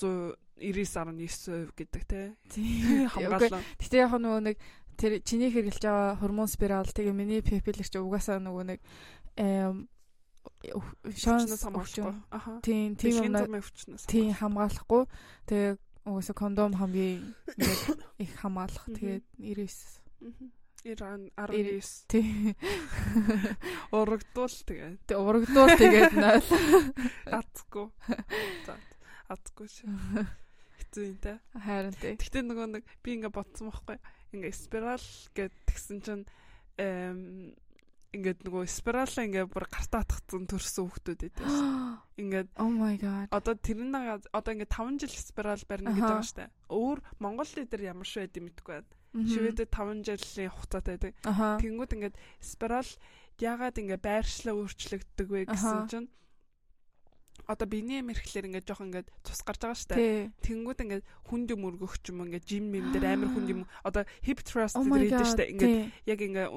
[0.01, 2.33] 199.9% гэдэг те.
[3.13, 3.61] Хамгаалал.
[3.77, 4.57] Гэхдээ яг нөгөө нэг
[4.97, 8.81] тэр чиний хэрэглэж байгаа гормон спираль тэгээ миний пепелэр чи угаасаа нөгөө нэг
[11.21, 12.65] шанс хамгаалахгүй.
[12.65, 13.61] Тийм тийм юм.
[14.09, 15.05] Тийм хамгаалахгүй.
[15.45, 18.89] Тэгээ Угаасаа кондом хамгийн ингээд их хамгаалах.
[18.89, 20.60] Тэгээд 99.
[20.85, 22.07] Иран 19.
[22.11, 22.55] Тий.
[23.93, 24.99] Урагдуул тэгээд.
[25.07, 26.41] Тэг урагдуул тэгээд 0.
[27.29, 27.87] Атгүй.
[28.67, 28.77] За.
[29.31, 30.25] Атгүй шээ.
[30.81, 31.37] Хэцүү юм те.
[31.55, 32.15] Харин тий.
[32.17, 33.99] Гэтэ нөгөө нэг би ингээд бодсон байхгүй.
[34.33, 36.25] Ингээд спираль гэд тэгсэн чинь
[36.81, 37.53] эм
[38.11, 41.69] ингээд нөгөө спиралаа ингээд бүр гартаа татгцсан төрсөн хүүхдүүд байдаг шүү.
[42.27, 43.29] Ингээд Oh my god.
[43.31, 46.51] одоо тэрний одоо ингээд 5 жил спирал барьна гэж байгаа штэ.
[46.75, 48.91] Өөр Монгол лидер ямар шүү байд мэдгүй байна.
[49.11, 51.15] Шведэд 5 жилийн хугацаатай байдаг.
[51.59, 52.91] Тэнгүүд ингээд спирал
[53.43, 56.09] яагаад ингээд байршлаа өөрчлөгддөг вэ гэсэн чинь
[57.51, 60.31] одоо биений мэрхлэр ингээд жоох ингээд цус гарч байгаа штэ.
[60.45, 64.07] Тэнгүүд ингээд хүнд юм өргөх ч юм ингээд жим юм дээр амар хүнд юм одоо
[64.23, 65.51] hip thrust дээр идэв штэ.
[65.59, 65.75] Ингээд
[66.07, 66.51] яг ингээд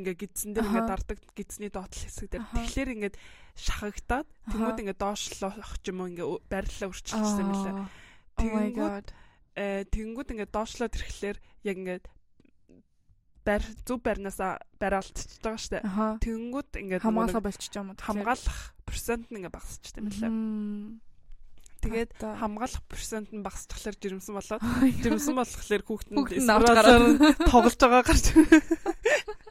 [0.00, 2.44] ингээд гидсэн дээр ингээд дардаг гидсний доотлол хэсэг дээр.
[2.56, 3.16] Тэгэхээр ингээд
[3.60, 7.74] шахагдаад тэнгүүд ингээд доошлох ч юм ингээд байрлалаа өөрчилчихсэн юм лээ.
[8.40, 9.08] Тэнгүүд
[9.60, 11.38] э тэнгүүд ингээд доошлоод ирэхлээр
[11.68, 12.04] яг ингээд
[13.44, 15.84] байр зүв байрнаасаа бариалтчихж байгаа штэ.
[16.24, 18.00] Тэнгүүд ингээд хамгаалах байгаа юм уу?
[18.00, 18.58] Хамгаалах
[18.88, 20.32] процент нь ингээд багасчтай юм лээ.
[21.80, 24.62] Тэгээд хамгаалах процент нь багасчихлаар жирэмсэн болоод
[25.00, 27.04] жирэмсэн болохоор хүүхдэнд спиралаар
[27.48, 28.26] тоглож байгаа гарч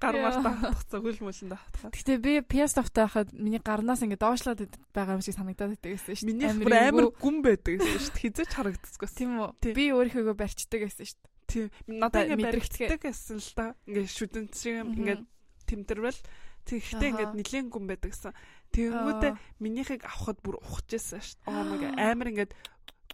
[0.00, 1.90] гар мартаа хатгацаа хөл мөлөнд хатгаа.
[1.94, 4.60] Гэтэ би PS тавтай байхад миний гарнаас ингээд доошлоод
[4.94, 6.58] байгаа юм шиг санагдаад байдаг гэсэн шүү дээ.
[6.60, 8.22] Миний амар гүн байдаг гэсэн шүү дээ.
[8.24, 9.08] Хизээч харагдцгүй.
[9.14, 9.74] Тийм үү.
[9.74, 11.32] Би өөрийнхөө барьчдаг гэсэн шүү дээ.
[11.48, 11.66] Тийм.
[11.86, 13.66] Надад ингээд баригддаг гэсэн л та.
[13.86, 15.22] Ингээд шүдэн шиг ингээд
[15.68, 16.20] тэмдэрвэл
[16.64, 18.32] тэгэхдээ ингээд нилийн гүн байдаг гэсэн.
[18.72, 21.52] Тэнгүүдээ минийхийг авахд бүр ухчихсан шүү дээ.
[21.52, 22.52] Oh my god амар ингээд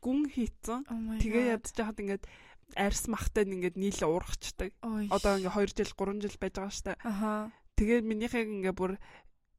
[0.01, 0.81] гүн хийцэн.
[1.21, 2.25] Тэгээ ядж хахад ингээд
[2.77, 4.71] арьс махтай ингээд нийлээ ургачдаг.
[5.11, 6.97] Одоо ингээд 2 жил 3 жил байж байгаа дээ.
[7.05, 7.53] Аха.
[7.77, 8.93] Тэгээд минийхийг ингээд бүр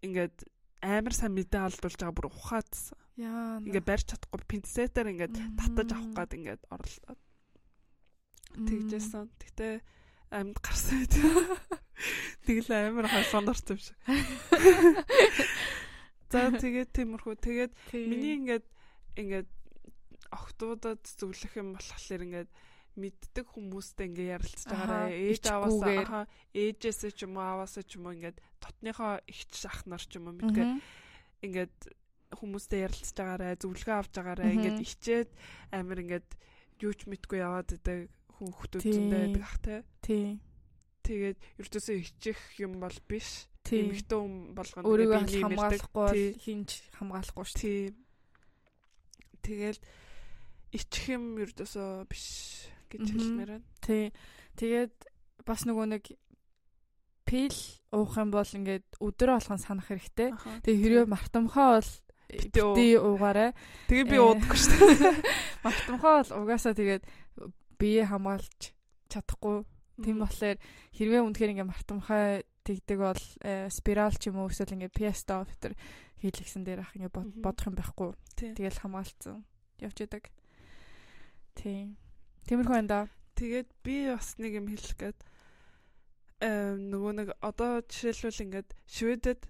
[0.05, 0.36] ингээд
[0.82, 2.97] амар сайн мэдээ алдуулж байгаа бүр ухаадсан.
[3.18, 3.62] Яа.
[3.62, 7.16] Ингээд барьж чадахгүй пинцетээр ингээд татаж авах гад ингээд орлоо.
[8.57, 9.30] Тэгжсэн.
[9.38, 9.68] Гэтэ
[10.32, 11.16] амьд гарсан байт.
[12.47, 13.97] Тэгэл амар хойсон дорсон юм шиг.
[16.32, 17.36] За тэгээд тиймэрхүү.
[17.43, 18.66] Тэгээд миний ингээд
[19.20, 19.49] ингээд
[20.32, 22.49] октоудад зөвлөх юм болохоор ингээд
[22.99, 28.15] мэддэг хүмүүстэй ингээ ярилцж байгаараа ээж аваасаа ээжээсээ ч юм уу аваасаа ч юм уу
[28.19, 30.67] ингээд дотныхоо ихч ах нар ч юм уу мэдгээ
[31.47, 31.77] ингээд
[32.35, 35.29] хүмүүстэй ярилцж байгаараа зөвлөгөө авч байгаараа ингээд ичээд
[35.71, 36.29] амир ингээд
[36.83, 39.75] юу ч мэдгүй яваад идэг хүүхдүүд зөндөө байдаг ах те.
[40.01, 40.27] Тий.
[41.05, 43.47] Тэгээд ердөөсөө ичих юм бол биш.
[43.67, 47.61] Эмэгтэй хүн болгоно өөрийгөө хамгаалахгүй хинч хамгаалахгүй шүү.
[47.61, 47.81] Тий.
[49.45, 49.79] Тэгэл
[50.73, 52.25] ичих юм ердөөсөө биш
[52.91, 53.67] гэж хэлмээр байна.
[53.79, 54.11] Тий.
[54.59, 54.95] Тэгээд
[55.47, 56.03] бас нөгөө нэг
[57.25, 57.59] пил
[57.95, 60.35] уух юм бол ингээд өдрөө болгон санах хэрэгтэй.
[60.67, 61.91] Тэгээ хэрвээ мартамхаа бол
[62.31, 63.51] бити уугаарай.
[63.87, 65.15] Тэгээ би уудаггүй шүү дээ.
[65.65, 67.03] Мартамхаа бол угаасаа тэгээд
[67.79, 68.75] бие хамгаалж
[69.11, 69.63] чадахгүй.
[70.01, 70.57] Тийм болохоор
[70.95, 75.73] хэрвээ үнэхээр ингээ мартамхай тэгдэг бол э, спираль ч юм уу эсвэл ингээ пиаста дотор
[76.21, 78.11] хийлгсэн дээр ах ингээ бодох юм байхгүй.
[78.37, 79.43] Тэгэл хамгаалцсан
[79.81, 80.29] явж идэг.
[81.57, 81.97] Тийм.
[82.47, 83.01] Тиймэрхүү энэ да.
[83.37, 85.19] Тэгээд би бас нэг юм хэлэх гээд
[86.41, 89.41] э нөгөө нэг одоо жишээлбэл ингээд Шведэд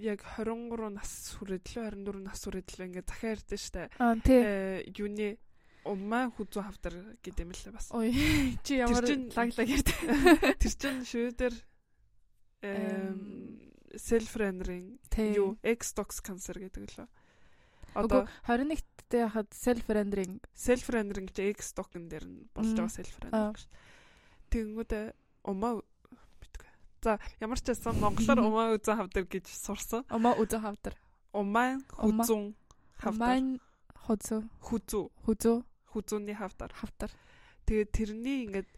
[0.00, 3.82] яг 23 нас хүрээд л 24 нас хүрээд л ингээд захиа ярьдэн штэ.
[4.34, 5.38] Э юуны
[5.80, 6.94] Умаа хүзүү хавдар
[7.24, 7.88] гэдэг юм лээ бас.
[7.96, 8.12] Ой
[8.64, 9.88] чи ямар лаглаг ярьд.
[10.60, 11.54] Тэр чин шүүдэр
[12.68, 15.00] эм self rendering
[15.32, 17.08] юу Xbox cancer гэдэг лөө.
[17.94, 23.66] Одоо 21-т яхад self rendering self rendering гэж Xbox-ын дээр нь болж байгаа self rendering.
[24.50, 24.92] Тэнгүүд
[25.46, 25.82] умаа
[26.42, 26.70] битгүй.
[27.02, 30.06] За ямар ч байсан монголоор умаа үзэн хавдар гэж сурсан.
[30.10, 30.94] Умаа үзэн хавдар.
[31.34, 32.54] Умаа хүзүүн
[32.98, 33.38] хавдар.
[33.38, 33.58] Умаа
[34.06, 34.40] хүзүү.
[34.58, 35.04] Хүзүү.
[35.26, 35.58] Хүзүү
[35.92, 37.10] хүзүүний хавдар хавдар.
[37.66, 38.70] Тэгээд тэрний ингээд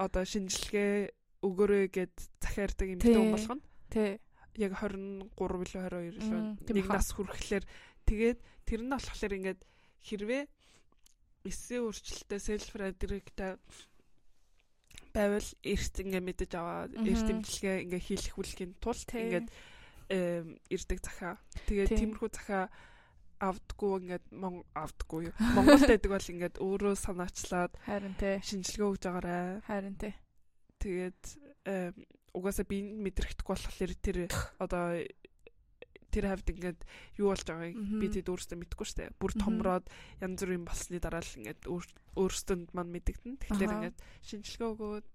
[0.00, 1.12] одоо шинжилгээ
[1.44, 3.62] өгөөрэй гэд захиардаг юм том болгоно.
[3.92, 4.18] Тий.
[4.56, 7.64] Яг 23 билүү 22 билүү нэг нас хүрэхлээр
[8.08, 8.38] тэгээд
[8.68, 9.60] тэр нь болохоор ингээд
[10.04, 10.42] хэрвээ
[11.44, 13.52] эсээ өөрчлөлтөө селф радирэгтэй
[15.14, 19.48] байвал эрт ингээ мэдэж аваа эрт имчилгээ ингээ хийх хүлхийн тулд ингээд
[20.10, 21.38] ирдэг захаа.
[21.68, 22.68] Тэгээд тиймэрхүү захаа
[23.40, 25.34] авдггүй ингээд мон авдггүй юу.
[25.56, 29.60] Монголд байдаг бол ингээд өөрөө санаачлаад харин тий шинжилгээ өгж байгаарай.
[29.68, 30.14] Харин тий.
[30.80, 31.22] Тэгээд
[32.34, 34.18] угаасаа би мэдрэгдэхгүй болохоор тэр
[34.64, 34.98] одоо
[36.14, 36.80] тэр хавьд ингээд
[37.18, 39.10] юу болж байгааг би тэд өөрөөсөө мэдэхгүй штэ.
[39.18, 39.90] Бүр томроод
[40.22, 41.66] янз бүрийн болсны дараа л ингээд
[42.14, 43.42] өөрсдөнд мань мэдэгдэн.
[43.42, 45.06] Тэгэхээр ингээд шинжилгээ өгөөд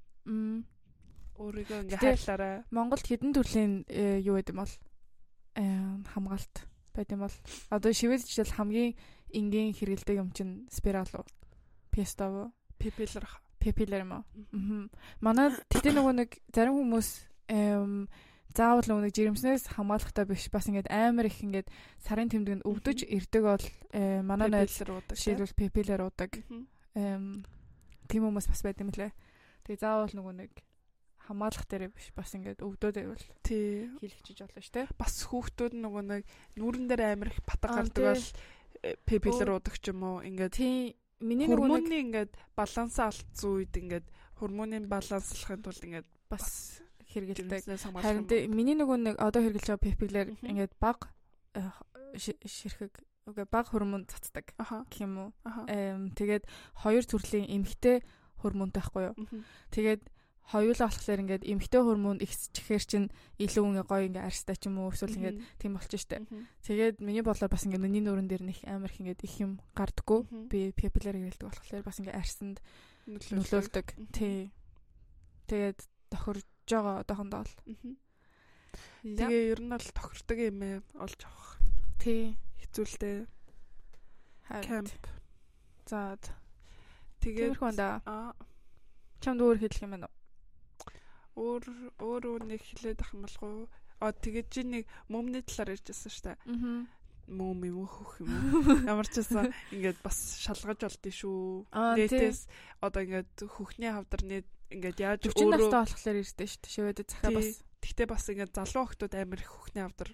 [1.39, 2.68] өөрийгөө ингээд хайрлаарай.
[2.76, 4.76] Монголд хэдэн төрлийн э, юу гэдэг юм бол
[5.56, 6.56] хамгаалт
[6.93, 7.38] байт юм бол
[7.72, 8.91] одоо шивэд жишээл хамгийн
[9.32, 11.26] энгийн хэрэгэлдэг юм чинь спирал уу?
[11.91, 12.47] Пестов уу?
[12.78, 13.26] Пепилер.
[13.60, 14.24] Пепилер юм уу?
[14.24, 14.88] Аа.
[15.24, 17.10] Манай тэгтээ нөгөө нэг зарим хүмүүс
[17.50, 18.08] эм
[18.56, 21.68] заавал нэг жирэмснээс хамгаалахтай биш бас ингээд амар их ингээд
[22.02, 26.34] сарын тэмдэгт өвдөж ирдэг бол э, манай найз жишээлбэл пепилер уудаг.
[26.97, 27.45] Эм
[28.10, 29.14] тийм хүмүүс бас байт юм лээ.
[29.70, 30.52] Тэгээ заавал нөгөө нэг
[31.30, 34.97] хамгаалах дээр биш бас ингээд өвдөд байвал тий хийлгчиж болно шүү дээ.
[34.97, 36.24] Бас хүүхдүүд нөгөө нэг
[36.58, 38.26] нүүрэн дээр амар их батга гардаг бол
[39.06, 44.06] пепилер уудаг ч юм уу ингээд тий миний нөгөө нэг ингээд балансаа алдсан үед ингээд
[44.41, 47.66] хормонын баланслахын тулд ингээд бас хэрэгэлдэг.
[48.05, 51.10] Харин миний нөгөө нэг одоо хэрэглэж байгаа пепилер ингээд баг
[51.57, 51.66] э,
[52.16, 55.32] ширхэг үгүй баг хормон цацдаг гэх юм уу.
[56.18, 56.45] Тэгээд
[56.82, 58.01] хоёр төрлийн эмгтэй
[58.41, 59.16] хормонтой байхгүй юу.
[59.74, 60.01] Тэгээд
[60.49, 63.07] хоёулаа болохоор ингээд эмгтэй хормон ихсчихээр чинь
[63.38, 66.26] илүү ингээ гоё ингээ арьстай ч юм уу эсвэл ингээд тийм болчих штэ.
[66.66, 70.49] Тэгээд миний бодлоор бас ингээ миний нүүрэн дээр нэг амар их ингээд их юм гардггүй.
[70.49, 72.57] Би пепилер хэрэгэлдэг болохоор бас ингээ арьсанд
[73.05, 73.88] нөлөөлдөг.
[74.10, 74.49] Тий.
[75.45, 75.80] Тэгээд
[76.10, 77.54] тохирж байгаа одоохондоо л.
[79.04, 81.58] Тэгээ ер нь бол тохирдог юм ээ олж авах.
[81.98, 82.38] Тий.
[82.62, 83.28] Хэцүүлтэй.
[84.66, 84.90] Camp.
[85.90, 86.18] За.
[87.22, 88.02] Тэгээ хонда.
[88.06, 88.34] Аа.
[89.20, 90.16] Чамд өөр хэлэх юм байна уу?
[91.40, 91.64] Өөр
[92.00, 93.68] өөр нэг хэлээд ах юм уу?
[94.00, 96.38] Аа тэгээд чи нэг мөмний талаар ярьжсэн шүү дээ.
[96.40, 97.00] Аа
[97.30, 98.30] мөм юм хөх юм?
[98.90, 101.40] Ямар ч байсан ингээд бас шалгаж болдсон шүү.
[101.70, 102.50] Нэтээс
[102.82, 106.74] одоо ингээд хөхний хавдар нэт ингээд яаж өөрөө 40 настай болохоор ирдэ шүү дээ.
[106.74, 107.50] Шивэдэ захаа бас.
[107.80, 110.10] Тэгтээ бас ингээд залуу хүмүүс амар их хөхний хавдар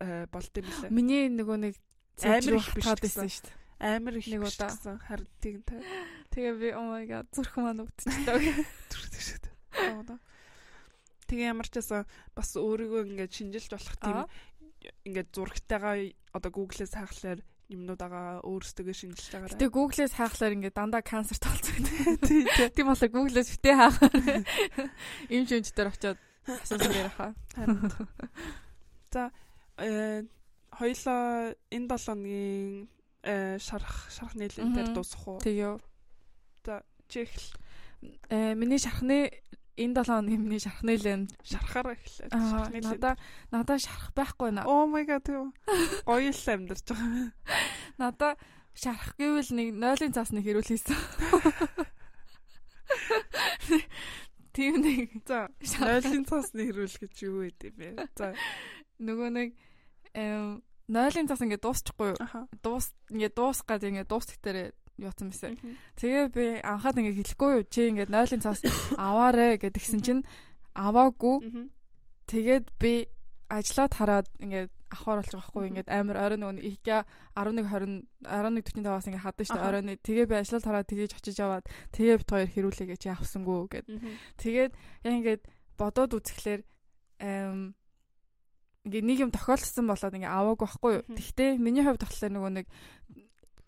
[0.00, 0.90] э, болд юм лээ.
[0.92, 1.74] Миний нөгөө нэг
[2.20, 3.56] амар их биш байсан шүү дээ.
[3.84, 5.80] Амар их нэг удаа харин тийм та.
[6.34, 8.64] Тэгээ би oh my god зүрх маань өвдчихлээ.
[8.92, 10.18] Зүрх шүү дээ.
[11.24, 12.04] Тэгээ ямар ч байсан
[12.36, 14.20] бас өөрийгөө ингээд шинжилж болох тийм
[15.08, 15.96] ингээд зурагтайгаа
[16.36, 17.40] одоо Google-ээс хаахлаар
[17.72, 19.56] юмнуудаага өөрсдөө шинжилж байгаарай.
[19.56, 21.80] Гэтэ Google-ээс хаахлаар ингээд дандаа канцер толцдог.
[22.76, 24.14] Тийм болохоор Google-ээс битээ хаахаар
[25.32, 27.32] им шимж дээр очиод асуусан дээр хаа.
[29.08, 29.32] За
[29.80, 30.28] э
[30.76, 32.88] хоёлоо энэ 7 хоногийн
[33.24, 35.40] э шарах шарах нийлэн дээр дуусах уу?
[35.40, 35.80] Тийм.
[36.64, 37.32] За чих
[38.28, 39.32] э миний шархны
[39.76, 42.30] энэ 7 хоногийн миний шарх нийлэн шарахаар эхлэв.
[42.30, 43.14] Надаа
[43.50, 44.64] надаа шарах байхгүй наа.
[44.70, 45.26] Oh my god.
[46.06, 47.34] Гоё л амьдарч байгаа.
[47.98, 48.32] Надаа
[48.74, 50.98] шарах гэвэл нэг 0-ын цаас нэг хэрүүл хийсэн.
[54.54, 55.10] Тийм нэг.
[55.26, 58.06] За 0-ын цаас нэг хэрүүл гэж юу вэ бэ?
[58.14, 58.34] За
[59.02, 59.48] нөгөө нэг
[60.14, 62.46] эм 0-ын цаас ингээд дуусчихгүй юу?
[62.62, 65.58] Дуус ингээд дуусгаад ингээд дуустах дээр юуцсан байсан.
[65.98, 67.64] Тэгээ би анхаад ингээ хэлэхгүй юу?
[67.66, 68.60] Чи ингээ 0-ын цаас
[68.94, 70.22] аваарэ гэдгсэн чинь
[70.74, 71.68] аваагүй.
[72.30, 73.10] Тэгээд би
[73.50, 76.88] ажлаад хараад ингээ авахар болж байгаа хгүй ингээд амар орой нөгөө ИК
[77.34, 79.68] 11 20 11:45-аас ингээ хадсан шүү дээ.
[79.68, 83.86] Оройны тэгээ би ажлаад хараад тэгээж очиж аваад тэгээ бит хоёр хэрүүлээ гэж авсангүй гэд.
[84.38, 84.72] Тэгээд
[85.04, 85.42] яг ингээд
[85.78, 86.62] бодоод үзэхлээр
[87.20, 87.74] эм
[88.84, 91.04] ингээ нэг юм тохиолдсон болоод ингээ аваагүй байхгүй юу.
[91.18, 92.66] Тэгтээ миний хувьд болохоор нөгөө нэг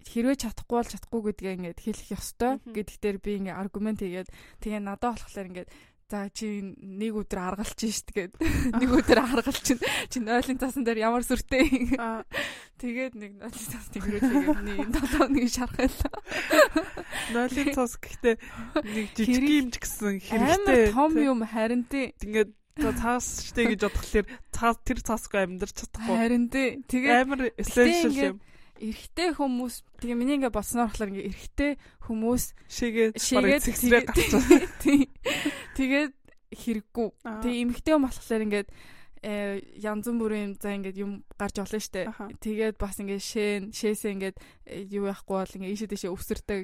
[0.07, 2.63] хэрвээ чадахгүй бол чадахгүй гэдгээ ингээд хэлэх ёстой.
[2.63, 4.31] Гэдэгтэр би ингээд аргумент хийгээд
[4.63, 5.71] тэгээ надад болохоор ингээд
[6.07, 8.39] за чи нэг өдөр аргалж шít гээд
[8.79, 11.67] нэг өдөр аргалж чинь чи нойлын цасан дээр ямар сүртэй?
[12.79, 16.15] Тэгээд нэг нойлын цас тэгрүүлээ нэг долоо нэг шархалаа
[17.35, 18.37] нойлын цас гэхдээ
[18.87, 20.95] нэг жижиг юм ч гэсэн хэрэгтэй.
[20.95, 22.15] Том юм харин тий.
[22.23, 26.15] Ингээд цаас штэ гэж бодхолоор цаас тэр цаасгүй амьдарч чадахгүй.
[26.15, 26.87] Харин тий.
[26.87, 28.37] Тэгээ амар essential юм
[28.81, 31.73] эрэгтэй хүмүүс тэгээ миний ингээ бодсноор болохоор ингээ эрэгтэй
[32.07, 34.31] хүмүүс шигээ шигээ зэгсрээ гарч
[35.77, 36.13] тэгээд
[36.53, 37.09] хэрэггүй.
[37.43, 38.69] Тэгээ эмэгтэй юм болохоор ингээд
[39.27, 42.13] э янз бүрийн за ингээд юм гарч олно штэ.
[42.39, 44.37] Тэгээд бас ингээд шээн шээсээ ингээд
[44.71, 46.63] э, юу яахгүй бол ингээд ийшээ дэшээ өвсөрдөг.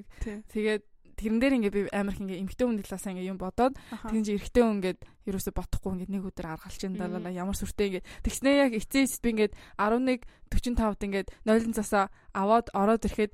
[0.52, 0.82] Тэгээд
[1.22, 4.34] тэрэн дээр ингээ би амар их ингээ эмхтэй хүн талаас ингээ юм бодоод тэгэн чи
[4.34, 5.00] эрэгтэй хүн ингээд
[5.30, 9.28] ерөөсө бодохгүй ингээ нэг өдөр аргалж ин далаа ямар сүртэй ингээ тэгснээ яг эцээс би
[9.38, 13.32] ингээд 11 45-д ингээд 0 засаа аваад ороод ирэхэд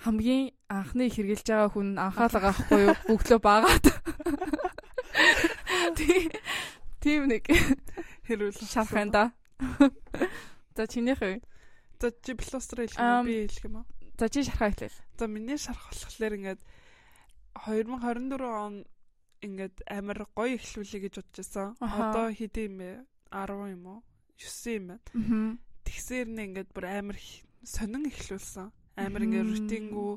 [0.00, 2.96] хамгийн анхны хэрглэж байгаа хүн анхаалга авахгүй юу?
[3.16, 3.86] Өглөө баагаад.
[7.00, 7.44] Тийм нэг
[8.28, 8.56] хэрүүл.
[8.60, 9.32] шалхан да
[10.76, 11.40] за чинийх үү
[12.00, 13.86] за чи пластер хэлэх юм би хэлэх юм аа
[14.18, 14.92] за чи шархаа хэлээ.
[15.18, 16.60] За миний шарх болохоор ингээд
[17.64, 18.84] 2024 он
[19.40, 21.68] ингээд амар гоё эхлүүлээ гэж бодож байсан.
[21.80, 22.90] Одоо хэдий юм бэ?
[23.32, 24.00] 10 юм уу?
[24.36, 25.58] 9 юм байна.
[25.86, 27.18] Тэгсээр нэ ингээд бүр амар
[27.62, 28.68] сонин эхлүүлсэн.
[28.96, 30.10] Амар ингээд рутингүү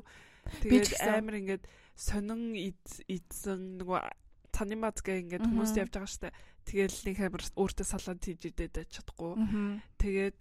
[0.64, 1.64] тэгээд амар ингээд
[1.94, 4.00] сонин идсэн нөгөө
[4.50, 6.36] цаны маз гэ ингээд хүмүүс явж байгаа штэ.
[6.64, 9.32] Тэгэл нэг амар өөртөө салаад хийж идээд чадахгүй.
[10.00, 10.38] Тэгээд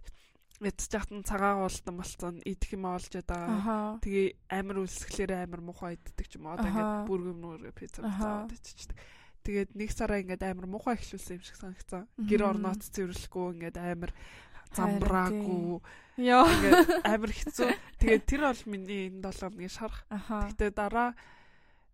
[0.59, 3.99] ядч яхад цагаага уултан болцсон идэх юм олж байгаа.
[4.03, 6.59] Тэгээ амар үлсгэлээр амар муухай иддэг ч юм уу.
[6.59, 8.97] Одоо ингээд бүргэм нүрэ пицца цаад иччихдэг.
[9.47, 12.03] Тэгээд нэг сараа ингээд амар муухай эхлүүлсэн юм шиг санагцсан.
[12.19, 14.11] Гэр орнооц цэвэрлэхгүй ингээд амар
[14.75, 15.79] замбраагүй.
[16.19, 16.43] Яа.
[16.43, 17.69] Ингээд амар хэцүү.
[18.03, 20.03] Тэгээд тэр бол миний энэ 7 хоногийн шарах.
[20.11, 21.15] Гэтэ дараа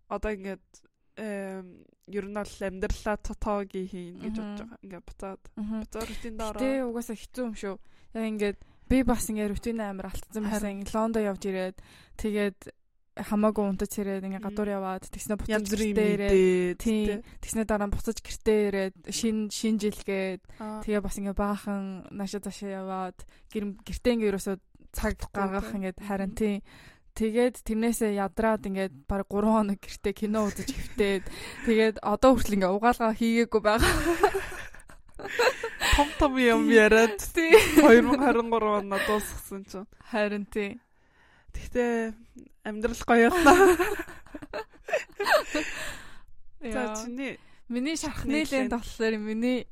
[0.10, 0.66] одоо ингээд
[2.10, 4.80] ер нь бол амьдралаа тотоогийн хийн гэж бодож байгаа.
[4.84, 6.62] Ингээд буцаад буцаа рутинд ороо.
[6.62, 7.78] Тэ угаасаа хэцүү юм шүү.
[8.16, 8.58] Яг ингээд
[8.90, 10.82] би бас ингээд рутин амар алдсан байсан.
[10.88, 11.78] Лондон явж ирээд
[12.16, 12.60] тэгээд
[13.16, 16.80] хамаагүй унтаж ирээд ингээ гадуур яваад тэгснэ буцаж гэртээ ирээд.
[16.84, 20.44] тийм тэгснэ дараа нь буцаж гэртээ ирээд шин шин жилгээд
[20.84, 23.16] тэгээ бас ингээ баахан наашаа цаашаа яваад
[23.56, 24.56] гэртээ ингээ ерөөсөө
[24.92, 26.60] цаг гаргах ингээ харин тийм
[27.16, 31.24] Тэгээд тэрнээсээ ядраад ингээд баг 3 хоног гэртээ кино үзэж хөвтээд
[31.64, 33.96] тэгээд одоо хүртэл ингээ угаалгаа хийгээгүй байгаа.
[35.96, 39.88] Том том юм яриад 2023 оноо дуусгасан чинь.
[40.12, 40.80] Харин тийм.
[41.56, 42.12] Гэхдээ
[42.68, 43.78] амьдрал гоё байна.
[46.60, 47.40] За чиний
[47.70, 49.68] миний шархны лент болохоор миний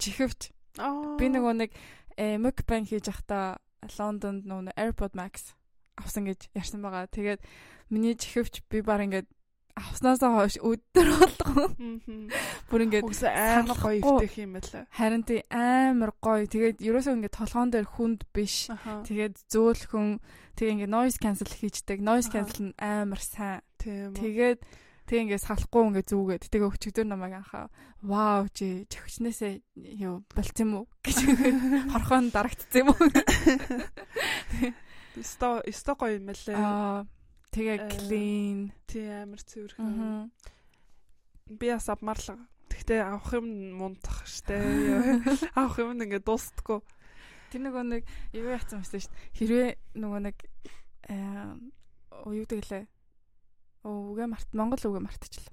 [0.00, 0.48] чихвч.
[1.20, 1.70] Би нөгөө нэг
[2.40, 3.60] мукбанк хийж байхдаа
[3.98, 5.52] Лондонд нөгөө AirPod Max
[6.00, 7.04] авсан гэж ярьсан байгаа.
[7.12, 7.44] Тэгээд
[7.92, 9.28] миний чихвч би баг ингээд
[9.76, 11.68] авснаасаа хойш өдөр болгоо.
[12.68, 14.86] Бүр ингээд амар гоё өвтөх юм байна.
[14.92, 16.44] Харин тий амар гоё.
[16.46, 18.68] Тэгээд ерөөсөө ингээд толгоон дээр хүнд биш.
[18.68, 20.20] Тэгээд зөөлхөн
[20.56, 22.04] тэгээ ингээд noise cancel хийждэг.
[22.04, 23.64] Noise cancel нь амар сайн.
[23.80, 24.60] Тэгээд
[25.08, 27.66] тэгээ ингээд салахгүй ингээд зүгээд тэгээ өчигдөр намайг анхаа
[28.02, 29.62] вау чи чихвчнээсээ
[30.02, 31.18] юу болцсон юм уу гэж
[31.94, 33.10] хорхон дарагдсан юм уу
[35.20, 36.56] Сто сто гоё юм лээ.
[36.56, 37.04] Аа
[37.52, 38.58] тэгээ clean.
[38.88, 40.32] Тий амар цэвэрхэн.
[41.52, 42.48] Би бас авмарлаа.
[42.72, 44.56] Гэхдээ авах юм мунтах штэ.
[45.58, 46.80] Авах юм ингээ дуустдаггүй.
[47.52, 49.12] Тэр нөгөө нэг юу яцсан шүү дээ.
[49.36, 49.68] Хэрвээ
[50.00, 50.36] нөгөө нэг
[51.12, 51.60] аа
[52.32, 52.84] юу гэдэг лээ.
[53.84, 55.51] Үгээ март Монгол үгээ мартчихлаа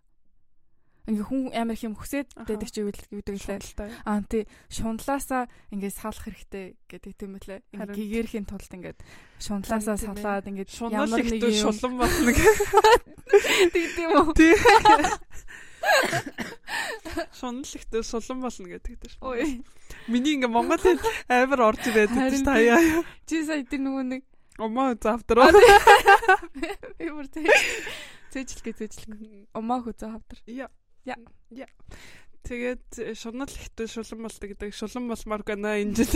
[1.08, 3.64] ингээ хүн амар их юм хүсээд байдаг чи юу гэдэг лээ.
[4.04, 7.64] Аа тий шунлаасаа ингээ салах хэрэгтэй гэдэг тийм үлээ.
[7.72, 9.00] Ингээ гэгэрхийн тулд ингээ
[9.40, 14.36] шунлаасаа салаад ингээ ямар нэг юм шулан болно гэдэг тийм үү.
[14.36, 14.52] Тий.
[17.40, 19.24] Шунлагтай сулан болно гэдэг шүү.
[19.24, 19.64] Ой.
[20.12, 21.00] Миний ингээ Монголын
[21.32, 23.08] амар орж ирээд тийм таяа.
[23.26, 24.24] Чи сая тэр нөгөө нэг
[24.60, 25.56] Омоо завтраа.
[27.00, 27.48] Би бүр тий.
[28.36, 29.48] Цэжлэг цэжлэг.
[29.56, 30.44] Омоо хөө завтар.
[30.52, 30.68] Яа.
[31.10, 31.18] Я.
[31.50, 31.68] Я.
[32.46, 36.14] Тэгээд шунал ихтэй шулан болдог гэдэг шулан болмоор гэнэ энэ жил.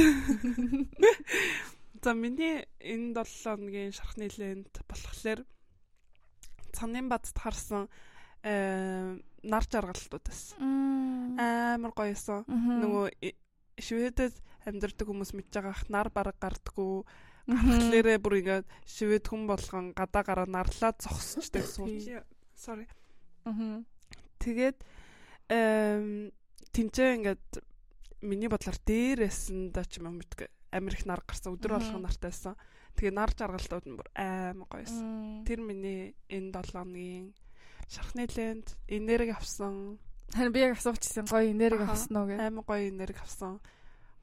[2.04, 5.42] За миний энэ 7 хоногийн шархны лент болохоор
[6.74, 7.90] цанын бадд харсан
[8.44, 10.58] э нар жаргалтууд байсан.
[11.38, 12.46] Амар гоёсон.
[12.48, 13.10] Нөгөө
[13.80, 17.04] шведэд амьдардаг хүмүүс мэдж байгаах нар бараг гардггүй
[17.48, 22.08] гарахлаарэ бүр ингээд швед хүн болгон гадаа гараа нарлаад зогсчдаг сууч.
[22.56, 22.88] Sorry.
[23.44, 23.84] Мм.
[24.44, 24.78] Тэгээд
[25.48, 27.46] тэнцээ ингээд
[28.24, 32.34] миний бодлоор дээрээс нь да ч юм мэдгүй амир их нар гарсан өдөр болгон нартай
[32.34, 32.56] байсан.
[32.98, 35.46] Тэгээ нар жаргалтууд нь бүр аймаг гоёсэн.
[35.46, 37.34] Тэр миний энэ 7 хоногийн
[37.88, 40.02] шархны лент энерги авсан.
[40.34, 42.42] Харин би яг асуучихсан гоё энерги авсан уу гэх.
[42.42, 43.62] Аймаг гоё энерги авсан.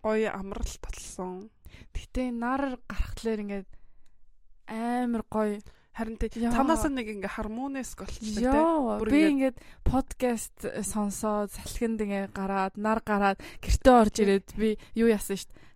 [0.03, 1.51] Гоё амралт татсан.
[1.95, 3.71] Гэтэ нар гарахтлаар ингээд
[4.67, 5.63] амар гоё
[6.01, 9.05] Харин танаас нэг ингээ хармонес болчихсон тийм.
[9.05, 15.37] Би ингээд подкаст сонсоод салхинд ингээ гараад нар гараад гэртээ орж ирээд би юу яасан
[15.37, 15.69] шүү дээ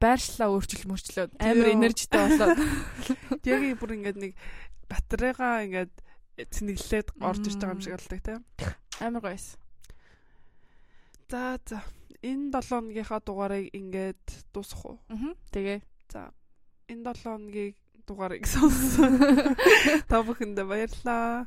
[0.00, 2.60] байршлаа өөрчил мөрчлөөд амар энержитэй болоод.
[3.44, 4.32] Яг бүр ингээд нэг
[4.88, 5.92] батарейгаа ингээд
[6.36, 8.40] цэнэглээд орж ирж байгаа юм шиг болдог тийм
[9.00, 9.56] амар гоёс.
[11.28, 11.84] За за.
[12.22, 14.98] Энэ 7 хоногийнхаа дугаарыг ингээд дуусгах уу?
[15.08, 15.80] Аа тэгээ.
[16.12, 16.30] За.
[16.88, 17.76] Энэ 7 хоногийг
[18.06, 19.18] дугаарыг сонссон.
[20.10, 21.46] Та бүхэндээ баярлалаа.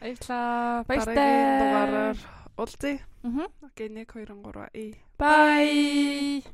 [0.00, 0.84] Баярлалаа.
[0.88, 1.34] Баяртай.
[1.60, 2.18] Дугаараар
[2.56, 3.00] уулзъя.
[3.24, 3.48] Аа.
[3.66, 4.94] Окей, 1 2 3 и.
[5.18, 6.44] Bye.